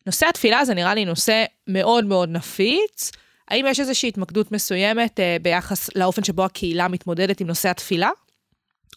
נושא 0.07 0.27
התפילה 0.27 0.65
זה 0.65 0.75
נראה 0.75 0.95
לי 0.95 1.05
נושא 1.05 1.45
מאוד 1.69 2.05
מאוד 2.05 2.29
נפיץ. 2.29 3.11
האם 3.49 3.65
יש 3.69 3.81
איזושהי 3.81 4.09
התמקדות 4.09 4.53
מסוימת 4.53 5.21
אה, 5.21 5.37
ביחס 5.43 5.91
לאופן 5.97 6.25
שבו 6.25 6.45
הקהילה 6.45 6.89
מתמודדת 6.89 7.41
עם 7.41 7.47
נושא 7.47 7.69
התפילה? 7.69 8.11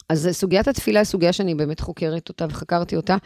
אז 0.09 0.29
סוגיית 0.31 0.67
התפילה 0.67 0.99
היא 0.99 1.05
סוגיה 1.05 1.33
שאני 1.33 1.55
באמת 1.55 1.79
חוקרת 1.79 2.29
אותה 2.29 2.45
וחקרתי 2.49 2.95
אותה. 2.95 3.17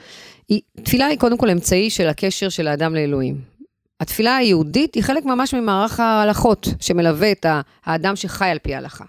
היא, 0.49 0.61
תפילה 0.83 1.05
היא 1.05 1.19
קודם 1.19 1.37
כל 1.37 1.49
אמצעי 1.49 1.89
של 1.89 2.07
הקשר 2.07 2.49
של 2.49 2.67
האדם 2.67 2.95
לאלוהים. 2.95 3.57
התפילה 3.99 4.36
היהודית 4.36 4.95
היא 4.95 5.03
חלק 5.03 5.25
ממש 5.25 5.53
ממערך 5.53 5.99
ההלכות 5.99 6.67
שמלווה 6.79 7.31
את 7.31 7.45
האדם 7.86 8.15
שחי 8.15 8.49
על 8.49 8.60
פי 8.60 8.75
ההלכה. 8.75 9.05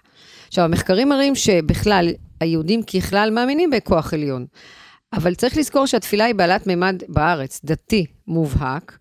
עכשיו, 0.47 0.65
המחקרים 0.65 1.09
מראים 1.09 1.35
שבכלל, 1.35 2.09
היהודים 2.39 2.83
ככלל 2.83 3.29
מאמינים 3.31 3.69
בכוח 3.69 4.13
עליון. 4.13 4.45
אבל 5.13 5.35
צריך 5.35 5.57
לזכור 5.57 5.85
שהתפילה 5.85 6.25
היא 6.25 6.35
בעלת 6.35 6.67
מימד 6.67 7.03
בארץ, 7.07 7.61
דתי 7.63 8.05
מובהק, 8.27 8.97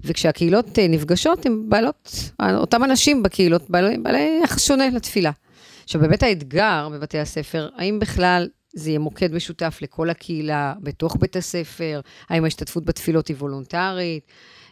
וכשהקהילות 0.00 0.78
אה, 0.78 0.88
נפגשות, 0.88 1.46
הן 1.46 1.62
בעלות, 1.68 2.10
אותם 2.40 2.84
אנשים 2.84 3.22
בקהילות, 3.22 3.70
בעלי, 3.70 4.40
יחס 4.44 4.66
שונה 4.66 4.90
לתפילה. 4.90 5.30
עכשיו, 5.84 6.00
באמת 6.00 6.22
האתגר 6.22 6.88
בבתי 6.92 7.18
הספר, 7.18 7.68
האם 7.76 7.98
בכלל 7.98 8.48
זה 8.74 8.90
יהיה 8.90 8.98
מוקד 8.98 9.32
משותף 9.32 9.78
לכל 9.82 10.10
הקהילה, 10.10 10.74
בתוך 10.82 11.16
בית 11.20 11.36
הספר, 11.36 12.00
האם 12.28 12.44
ההשתתפות 12.44 12.84
בתפילות 12.84 13.28
היא 13.28 13.36
וולונטרית? 13.36 14.24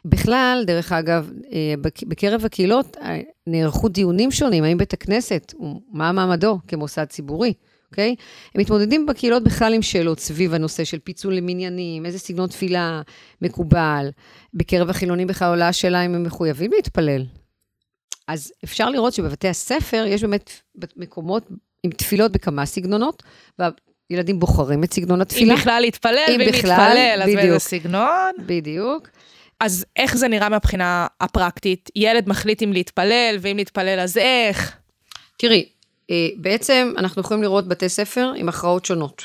בכלל, 0.04 0.64
דרך 0.66 0.92
אגב, 0.92 1.30
אה, 1.52 1.74
בקרב 1.82 2.44
הקהילות 2.44 2.96
אה, 3.02 3.20
נערכו 3.46 3.88
דיונים 3.88 4.30
שונים, 4.30 4.64
האם 4.64 4.78
בית 4.78 4.92
הכנסת, 4.92 5.52
מה 5.92 6.12
מעמדו 6.12 6.58
כמוסד 6.68 7.04
ציבורי? 7.04 7.52
אוקיי? 7.90 8.14
הם 8.54 8.61
מתמודדים 8.61 9.06
בקהילות 9.06 9.42
בכלל 9.44 9.74
עם 9.74 9.82
שאלות 9.82 10.20
סביב 10.20 10.54
הנושא 10.54 10.84
של 10.84 10.98
פיצול 10.98 11.34
למניינים, 11.34 12.06
איזה 12.06 12.18
סגנון 12.18 12.48
תפילה 12.48 13.02
מקובל. 13.42 14.08
בקרב 14.54 14.90
החילונים 14.90 15.26
בכלל 15.26 15.48
עולה 15.48 15.68
השאלה 15.68 16.06
אם 16.06 16.14
הם 16.14 16.22
מחויבים 16.22 16.70
להתפלל. 16.72 17.24
אז 18.28 18.52
אפשר 18.64 18.90
לראות 18.90 19.12
שבבתי 19.12 19.48
הספר 19.48 20.04
יש 20.08 20.22
באמת 20.22 20.50
מקומות 20.96 21.48
עם 21.82 21.90
תפילות 21.90 22.32
בכמה 22.32 22.66
סגנונות, 22.66 23.22
וילדים 24.11 24.38
בוחרים 24.38 24.84
את 24.84 24.94
סגנון 24.94 25.20
התפילה. 25.20 25.54
אם 25.54 25.58
בכלל 25.58 25.80
להתפלל, 25.80 26.24
ואם 26.28 26.38
להתפלל, 26.38 27.20
אז 27.22 27.30
באיזה 27.34 27.58
סגנון. 27.58 28.32
בדיוק. 28.46 29.08
אז 29.61 29.87
איך 29.97 30.16
זה 30.16 30.29
נראה 30.29 30.49
מהבחינה 30.49 31.07
הפרקטית? 31.21 31.90
ילד 31.97 32.29
מחליט 32.29 32.62
אם 32.62 32.73
להתפלל, 32.73 33.37
ואם 33.40 33.57
להתפלל 33.57 34.01
אז 34.01 34.16
איך? 34.16 34.77
תראי, 35.37 35.68
אה, 36.11 36.29
בעצם 36.37 36.94
אנחנו 36.97 37.21
יכולים 37.21 37.42
לראות 37.42 37.68
בתי 37.68 37.88
ספר 37.88 38.33
עם 38.37 38.49
הכרעות 38.49 38.85
שונות. 38.85 39.25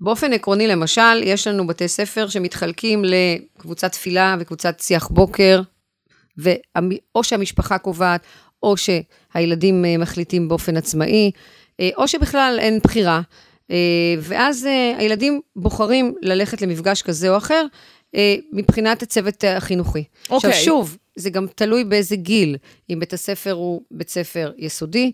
באופן 0.00 0.32
עקרוני, 0.32 0.66
למשל, 0.66 1.22
יש 1.22 1.46
לנו 1.46 1.66
בתי 1.66 1.88
ספר 1.88 2.28
שמתחלקים 2.28 3.04
לקבוצת 3.04 3.92
תפילה 3.92 4.36
וקבוצת 4.38 4.80
שיח 4.80 5.08
בוקר, 5.08 5.60
או 7.14 7.24
שהמשפחה 7.24 7.78
קובעת, 7.78 8.20
או 8.62 8.74
שהילדים 8.76 9.84
אה, 9.84 9.98
מחליטים 9.98 10.48
באופן 10.48 10.76
עצמאי, 10.76 11.30
אה, 11.80 11.90
או 11.96 12.08
שבכלל 12.08 12.56
אין 12.60 12.78
בחירה. 12.84 13.20
ואז 14.20 14.68
הילדים 14.98 15.40
בוחרים 15.56 16.14
ללכת 16.22 16.62
למפגש 16.62 17.02
כזה 17.02 17.30
או 17.30 17.36
אחר, 17.36 17.66
מבחינת 18.52 19.02
הצוות 19.02 19.44
החינוכי. 19.44 19.98
Okay. 19.98 20.34
עכשיו, 20.34 20.50
אוקיי. 20.50 20.64
שוב, 20.64 20.96
זה 21.16 21.30
גם 21.30 21.46
תלוי 21.54 21.84
באיזה 21.84 22.16
גיל. 22.16 22.56
אם 22.90 23.00
בית 23.00 23.12
הספר 23.12 23.52
הוא 23.52 23.82
בית 23.90 24.10
ספר 24.10 24.52
יסודי, 24.56 25.12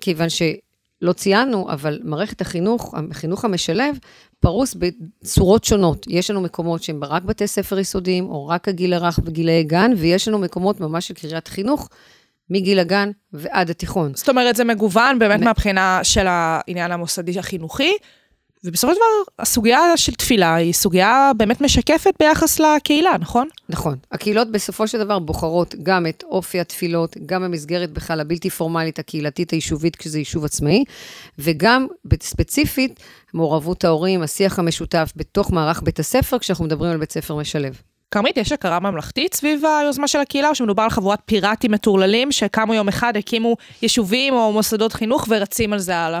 כיוון 0.00 0.28
שלא 0.28 1.12
ציינו, 1.12 1.70
אבל 1.70 2.00
מערכת 2.04 2.40
החינוך, 2.40 2.94
החינוך 3.10 3.44
המשלב, 3.44 3.98
פרוס 4.40 4.74
בצורות 4.74 5.64
שונות. 5.64 6.06
יש 6.08 6.30
לנו 6.30 6.40
מקומות 6.40 6.82
שהם 6.82 7.04
רק 7.04 7.22
בתי 7.22 7.46
ספר 7.46 7.78
יסודיים, 7.78 8.24
או 8.24 8.48
רק 8.48 8.68
הגיל 8.68 8.94
הרך 8.94 9.20
וגילאי 9.24 9.64
גן, 9.64 9.92
ויש 9.96 10.28
לנו 10.28 10.38
מקומות 10.38 10.80
ממש 10.80 11.08
של 11.08 11.14
קריית 11.14 11.48
חינוך. 11.48 11.88
מגיל 12.50 12.78
הגן 12.78 13.10
ועד 13.32 13.70
התיכון. 13.70 14.12
זאת 14.14 14.28
אומרת, 14.28 14.56
זה 14.56 14.64
מגוון 14.64 15.18
באמת 15.18 15.40
מהבחינה 15.40 16.00
של 16.02 16.26
העניין 16.28 16.92
המוסדי 16.92 17.38
החינוכי, 17.38 17.92
ובסופו 18.64 18.92
של 18.92 18.96
דבר, 18.96 19.42
הסוגיה 19.42 19.96
של 19.96 20.14
תפילה 20.14 20.54
היא 20.54 20.72
סוגיה 20.72 21.30
באמת 21.36 21.60
משקפת 21.60 22.14
ביחס 22.20 22.60
לקהילה, 22.60 23.10
נכון? 23.20 23.48
נכון. 23.68 23.98
הקהילות 24.12 24.52
בסופו 24.52 24.88
של 24.88 24.98
דבר 24.98 25.18
בוחרות 25.18 25.74
גם 25.82 26.06
את 26.06 26.24
אופי 26.26 26.60
התפילות, 26.60 27.16
גם 27.26 27.42
המסגרת 27.42 27.90
בכלל 27.90 28.20
הבלתי 28.20 28.50
פורמלית, 28.50 28.98
הקהילתית, 28.98 29.50
היישובית, 29.50 29.96
כשזה 29.96 30.18
יישוב 30.18 30.44
עצמאי, 30.44 30.84
וגם 31.38 31.86
ספציפית, 32.22 33.00
מעורבות 33.34 33.84
ההורים, 33.84 34.22
השיח 34.22 34.58
המשותף 34.58 35.12
בתוך 35.16 35.52
מערך 35.52 35.82
בית 35.82 35.98
הספר, 35.98 36.38
כשאנחנו 36.38 36.64
מדברים 36.64 36.90
על 36.92 36.98
בית 36.98 37.12
ספר 37.12 37.36
משלב. 37.36 37.82
כרמית, 38.10 38.36
יש 38.36 38.52
הכרה 38.52 38.80
ממלכתית 38.80 39.34
סביב 39.34 39.62
היוזמה 39.64 40.08
של 40.08 40.18
הקהילה, 40.18 40.48
או 40.48 40.54
שמדובר 40.54 40.82
על 40.82 40.90
חבורת 40.90 41.18
פיראטים 41.24 41.70
מטורללים, 41.70 42.32
שקמו 42.32 42.74
יום 42.74 42.88
אחד, 42.88 43.16
הקימו 43.16 43.56
יישובים 43.82 44.34
או 44.34 44.52
מוסדות 44.52 44.92
חינוך 44.92 45.26
ורצים 45.28 45.72
על 45.72 45.78
זה 45.78 45.96
הלאה? 45.96 46.20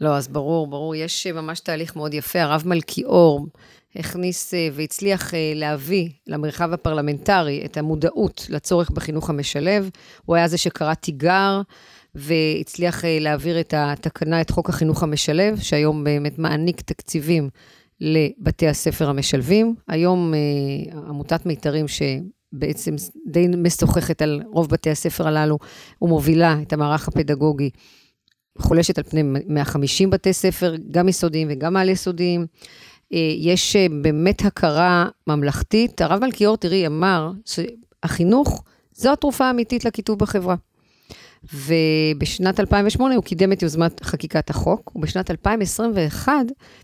לא, 0.00 0.16
אז 0.16 0.28
ברור, 0.28 0.66
ברור, 0.66 0.94
יש 0.94 1.26
אה, 1.26 1.32
ממש 1.32 1.60
תהליך 1.60 1.96
מאוד 1.96 2.14
יפה. 2.14 2.42
הרב 2.42 2.62
מלכיאור 2.66 3.46
הכניס 3.96 4.54
אה, 4.54 4.68
והצליח 4.72 5.34
אה, 5.34 5.52
להביא 5.54 6.08
למרחב 6.26 6.72
הפרלמנטרי 6.72 7.62
את 7.64 7.76
המודעות 7.76 8.46
לצורך 8.48 8.90
בחינוך 8.90 9.30
המשלב. 9.30 9.90
הוא 10.24 10.36
היה 10.36 10.48
זה 10.48 10.58
שקרא 10.58 10.94
תיגר. 10.94 11.60
והצליח 12.14 13.04
להעביר 13.20 13.60
את 13.60 13.74
התקנה, 13.76 14.40
את 14.40 14.50
חוק 14.50 14.68
החינוך 14.68 15.02
המשלב, 15.02 15.58
שהיום 15.60 16.04
באמת 16.04 16.38
מעניק 16.38 16.80
תקציבים 16.80 17.48
לבתי 18.00 18.68
הספר 18.68 19.08
המשלבים. 19.08 19.74
היום 19.88 20.34
עמותת 21.08 21.46
מיתרים, 21.46 21.86
שבעצם 21.88 22.94
די 23.26 23.46
משוחחת 23.48 24.22
על 24.22 24.42
רוב 24.52 24.68
בתי 24.68 24.90
הספר 24.90 25.28
הללו, 25.28 25.58
ומובילה 26.02 26.56
את 26.62 26.72
המערך 26.72 27.08
הפדגוגי 27.08 27.70
חולשת 28.58 28.98
על 28.98 29.04
פני 29.04 29.22
150 29.46 30.10
בתי 30.10 30.32
ספר, 30.32 30.74
גם 30.90 31.08
יסודיים 31.08 31.48
וגם 31.50 31.76
על-יסודיים. 31.76 32.46
אה, 33.12 33.32
יש 33.38 33.76
אה, 33.76 33.86
באמת 34.02 34.44
הכרה 34.44 35.08
ממלכתית. 35.26 36.00
הרב 36.00 36.20
מלכיאור, 36.24 36.56
תראי, 36.56 36.86
אמר 36.86 37.30
שהחינוך 37.44 38.64
זו 38.92 39.12
התרופה 39.12 39.46
האמיתית 39.46 39.84
לקיטוב 39.84 40.18
בחברה. 40.18 40.54
ובשנת 41.44 42.60
2008 42.60 43.14
הוא 43.14 43.24
קידם 43.24 43.52
את 43.52 43.62
יוזמת 43.62 44.04
חקיקת 44.04 44.50
החוק, 44.50 44.96
ובשנת 44.96 45.30
2021 45.30 46.32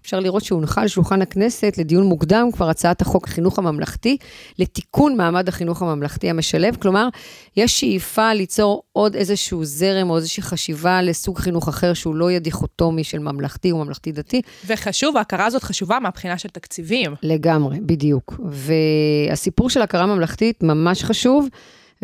אפשר 0.03 0.21
לראות 0.21 0.45
שהונחה 0.45 0.83
על 0.83 0.89
שולחן 0.89 1.23
הכנסת 1.23 1.75
לדיון 1.79 2.07
מוקדם 2.07 2.49
כבר 2.53 2.69
הצעת 2.69 3.03
החוק 3.03 3.29
החינוך 3.29 3.59
הממלכתי, 3.59 4.17
לתיקון 4.59 5.17
מעמד 5.17 5.49
החינוך 5.49 5.83
הממלכתי 5.83 6.31
המשלב, 6.31 6.77
כלומר, 6.77 7.09
יש 7.57 7.81
שאיפה 7.81 8.33
ליצור 8.33 8.83
עוד 8.93 9.15
איזשהו 9.15 9.65
זרם 9.65 10.11
או 10.11 10.17
איזושהי 10.17 10.43
חשיבה 10.43 11.03
לסוג 11.03 11.39
חינוך 11.39 11.69
אחר 11.69 11.95
שהוא 11.95 12.15
לא 12.15 12.31
יהיה 12.31 12.41
דיכוטומי 12.41 13.05
של 13.05 13.19
ממלכתי 13.19 13.73
או 13.73 13.85
ממלכתי 13.85 14.13
דתי. 14.13 14.43
וחשוב, 14.67 15.17
ההכרה 15.17 15.47
הזאת 15.47 15.63
חשובה 15.63 15.99
מהבחינה 15.99 16.39
של 16.39 16.49
תקציבים. 16.49 17.15
לגמרי, 17.23 17.79
בדיוק. 17.81 18.41
והסיפור 18.45 19.71
של 19.71 19.83
הכרה 19.83 20.07
ממלכתית 20.07 20.63
ממש 20.63 21.05
חשוב. 21.05 21.49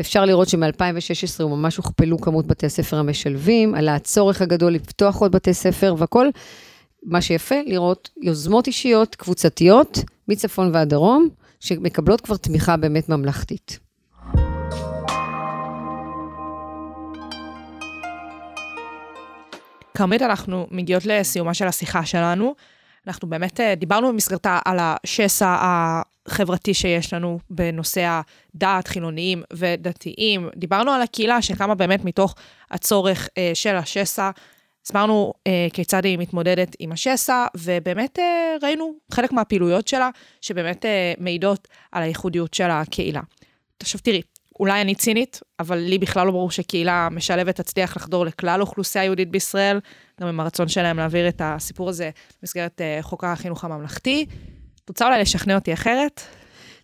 אפשר 0.00 0.24
לראות 0.24 0.48
שמ-2016 0.48 1.42
הוא 1.42 1.50
ממש 1.50 1.76
הוכפלו 1.76 2.20
כמות 2.20 2.46
בתי 2.46 2.66
הספר 2.66 2.96
המשלבים, 2.96 3.74
על 3.74 3.88
הצורך 3.88 4.42
הגדול 4.42 4.72
לפתוח 4.72 5.16
עוד 5.16 5.32
בתי 5.32 5.54
ספר 5.54 5.94
והכול. 5.98 6.30
מה 7.02 7.22
שיפה, 7.22 7.54
לראות 7.66 8.10
יוזמות 8.22 8.66
אישיות, 8.66 9.14
קבוצתיות, 9.14 9.98
מצפון 10.28 10.70
ועד 10.74 10.88
דרום, 10.88 11.28
שמקבלות 11.60 12.20
כבר 12.20 12.36
תמיכה 12.36 12.76
באמת 12.76 13.08
ממלכתית. 13.08 13.78
כרמית, 19.94 20.22
אנחנו 20.22 20.66
מגיעות 20.70 21.06
לסיומה 21.06 21.54
של 21.54 21.66
השיחה 21.66 22.04
שלנו. 22.04 22.54
אנחנו 23.06 23.28
באמת 23.28 23.60
אה, 23.60 23.74
דיברנו 23.74 24.08
במסגרתה 24.08 24.58
על 24.64 24.76
השסע 24.80 25.56
החברתי 26.30 26.74
שיש 26.74 27.12
לנו 27.14 27.38
בנושא 27.50 28.20
הדת, 28.54 28.88
חילוניים 28.88 29.42
ודתיים. 29.52 30.48
דיברנו 30.56 30.90
על 30.90 31.02
הקהילה 31.02 31.42
שקמה 31.42 31.74
באמת 31.74 32.04
מתוך 32.04 32.34
הצורך 32.70 33.28
אה, 33.38 33.50
של 33.54 33.76
השסע. 33.76 34.30
הסברנו 34.84 35.32
אה, 35.46 35.66
כיצד 35.72 36.04
היא 36.04 36.18
מתמודדת 36.18 36.76
עם 36.78 36.92
השסע, 36.92 37.46
ובאמת 37.56 38.18
אה, 38.18 38.56
ראינו 38.62 38.92
חלק 39.12 39.32
מהפעילויות 39.32 39.88
שלה, 39.88 40.10
שבאמת 40.40 40.84
אה, 40.84 41.12
מעידות 41.18 41.68
על 41.92 42.02
הייחודיות 42.02 42.54
של 42.54 42.70
הקהילה. 42.70 43.20
עכשיו 43.80 44.00
תראי, 44.00 44.22
אולי 44.60 44.80
אני 44.80 44.94
צינית, 44.94 45.40
אבל 45.60 45.78
לי 45.78 45.98
בכלל 45.98 46.26
לא 46.26 46.32
ברור 46.32 46.50
שקהילה 46.50 47.08
משלבת 47.10 47.60
תצליח 47.60 47.96
לחדור 47.96 48.26
לכלל 48.26 48.60
אוכלוסייה 48.60 49.04
יהודית 49.04 49.30
בישראל, 49.30 49.80
גם 50.20 50.28
עם 50.28 50.40
הרצון 50.40 50.68
שלהם 50.68 50.96
להעביר 50.96 51.28
את 51.28 51.40
הסיפור 51.44 51.88
הזה 51.88 52.10
במסגרת 52.42 52.80
uh, 52.80 53.02
חוק 53.02 53.24
החינוך 53.24 53.64
הממלכתי. 53.64 54.26
רוצה 54.90 55.07
אולי 55.07 55.20
לשכנע 55.20 55.55
אותי 55.55 55.72
אחרת? 55.72 56.20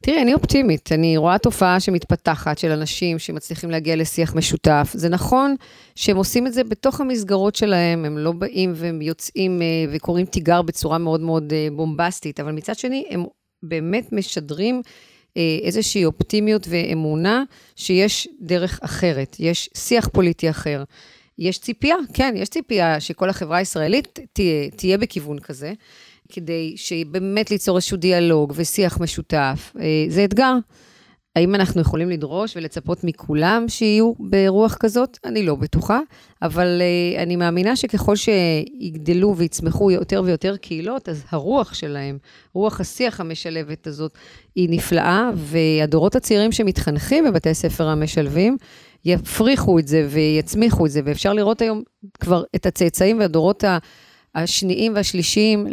תראי, 0.01 0.23
אני 0.23 0.35
אופטימית. 0.35 0.92
אני 0.92 1.16
רואה 1.16 1.38
תופעה 1.38 1.81
שמתפתחת 1.81 2.59
של 2.59 2.71
אנשים 2.71 3.19
שמצליחים 3.19 3.71
להגיע 3.71 3.97
לשיח 3.97 4.35
משותף. 4.35 4.90
זה 4.95 5.09
נכון 5.09 5.55
שהם 5.95 6.16
עושים 6.16 6.47
את 6.47 6.53
זה 6.53 6.64
בתוך 6.64 7.01
המסגרות 7.01 7.55
שלהם, 7.55 8.05
הם 8.05 8.19
לא 8.19 8.33
באים 8.33 8.73
והם 8.77 9.03
יוצאים 9.03 9.62
אה, 9.62 9.66
וקוראים 9.92 10.27
תיגר 10.27 10.62
בצורה 10.62 10.99
מאוד 10.99 11.21
מאוד 11.21 11.53
אה, 11.53 11.69
בומבסטית, 11.73 12.40
אבל 12.40 12.53
מצד 12.53 12.79
שני, 12.79 13.05
הם 13.11 13.25
באמת 13.62 14.12
משדרים 14.12 14.83
אה, 15.37 15.59
איזושהי 15.62 16.05
אופטימיות 16.05 16.66
ואמונה 16.71 17.42
שיש 17.77 18.29
דרך 18.40 18.81
אחרת, 18.83 19.37
יש 19.38 19.71
שיח 19.75 20.09
פוליטי 20.09 20.51
אחר. 20.51 20.85
יש 21.38 21.59
ציפייה, 21.59 21.97
כן, 22.14 22.35
יש 22.37 22.49
ציפייה 22.49 23.01
שכל 23.01 23.31
החברה 23.31 23.57
הישראלית 23.57 24.19
תהיה, 24.33 24.71
תהיה 24.77 24.99
בכיוון 24.99 25.38
כזה, 25.38 25.73
כדי 26.28 26.72
שבאמת 26.76 27.50
ליצור 27.50 27.76
איזשהו 27.76 27.96
דיאלוג 27.96 28.52
ושיח 28.56 29.00
משותף. 29.00 29.72
אה, 29.80 30.06
זה 30.08 30.24
אתגר. 30.24 30.54
האם 31.36 31.54
אנחנו 31.54 31.80
יכולים 31.80 32.10
לדרוש 32.10 32.56
ולצפות 32.56 33.04
מכולם 33.04 33.64
שיהיו 33.68 34.12
ברוח 34.18 34.76
כזאת? 34.80 35.18
אני 35.24 35.46
לא 35.46 35.54
בטוחה, 35.54 36.00
אבל 36.42 36.82
uh, 36.82 37.22
אני 37.22 37.36
מאמינה 37.36 37.76
שככל 37.76 38.16
שיגדלו 38.16 39.36
ויצמחו 39.36 39.90
יותר 39.90 40.22
ויותר 40.24 40.56
קהילות, 40.56 41.08
אז 41.08 41.24
הרוח 41.30 41.74
שלהם, 41.74 42.18
רוח 42.54 42.80
השיח 42.80 43.20
המשלבת 43.20 43.86
הזאת, 43.86 44.12
היא 44.54 44.68
נפלאה, 44.70 45.30
והדורות 45.34 46.16
הצעירים 46.16 46.52
שמתחנכים 46.52 47.24
בבתי 47.24 47.54
ספר 47.54 47.88
המשלבים, 47.88 48.56
יפריחו 49.04 49.78
את 49.78 49.88
זה 49.88 50.06
ויצמיחו 50.10 50.86
את 50.86 50.90
זה, 50.90 51.00
ואפשר 51.04 51.32
לראות 51.32 51.62
היום 51.62 51.82
כבר 52.20 52.42
את 52.56 52.66
הצאצאים 52.66 53.18
והדורות 53.18 53.64
השניים 54.34 54.94
והשלישיים 54.94 55.66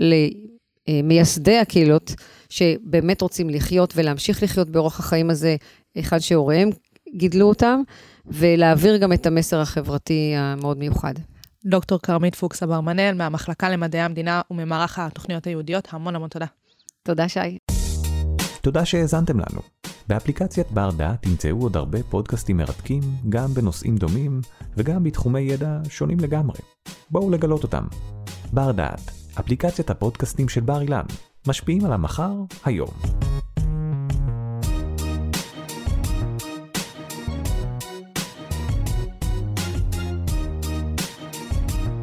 למייסדי 0.88 1.58
הקהילות. 1.58 2.15
שבאמת 2.54 3.22
רוצים 3.22 3.50
לחיות 3.50 3.93
ולהמשיך 3.96 4.43
לחיות 4.43 4.69
באורח 4.69 5.00
החיים 5.00 5.30
הזה, 5.30 5.56
אחד 6.00 6.19
שהוריהם 6.19 6.69
גידלו 7.15 7.50
אותם, 7.50 7.82
ולהעביר 8.26 8.98
גם 8.98 9.13
את 9.13 9.26
המסר 9.26 9.60
החברתי 9.60 10.34
המאוד 10.38 10.78
מיוחד. 10.78 11.13
דוקטור 11.65 12.00
כרמית 12.00 12.36
פוקס 12.36 12.63
אברמנאל 12.63 13.13
מהמחלקה 13.13 13.69
למדעי 13.69 14.02
המדינה 14.02 14.41
וממערך 14.52 15.00
התוכניות 15.00 15.48
היהודיות, 15.48 15.88
המון 15.91 16.15
המון 16.15 16.30
תודה. 16.30 16.46
תודה, 17.04 17.30
שי. 17.30 17.58
תודה 18.62 18.86
שהאזנתם 18.86 19.39
לנו. 19.39 19.62
באפליקציית 20.08 20.72
בר 20.72 20.89
דעת 20.91 21.22
תמצאו 21.22 21.62
עוד 21.62 21.78
הרבה 21.78 22.04
פודקאסטים 22.04 22.58
מרתקים, 22.58 23.02
גם 23.30 23.54
בנושאים 23.54 23.98
דומים 23.98 24.41
וגם 24.78 25.04
בתחומי 25.04 25.41
ידע 25.41 25.80
שונים 25.89 26.19
לגמרי. 26.19 26.60
בואו 27.10 27.30
לגלות 27.30 27.63
אותם. 27.63 27.84
בר 28.54 28.72
דעת, 28.72 29.22
אפליקציית 29.39 29.89
הפודקאסטים 29.89 30.50
של 30.50 30.62
בר 30.62 30.82
אילן, 30.82 31.06
משפיעים 31.48 31.86
על 31.86 31.93
המחר, 31.93 32.32
היום. 32.65 32.89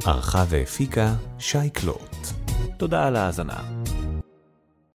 ערכה 0.06 0.44
והפיקה 0.48 1.14
שי 1.38 1.70
קלוט. 1.70 2.16
תודה 2.76 3.06
על 3.06 3.16
ההאזנה. 3.16 3.79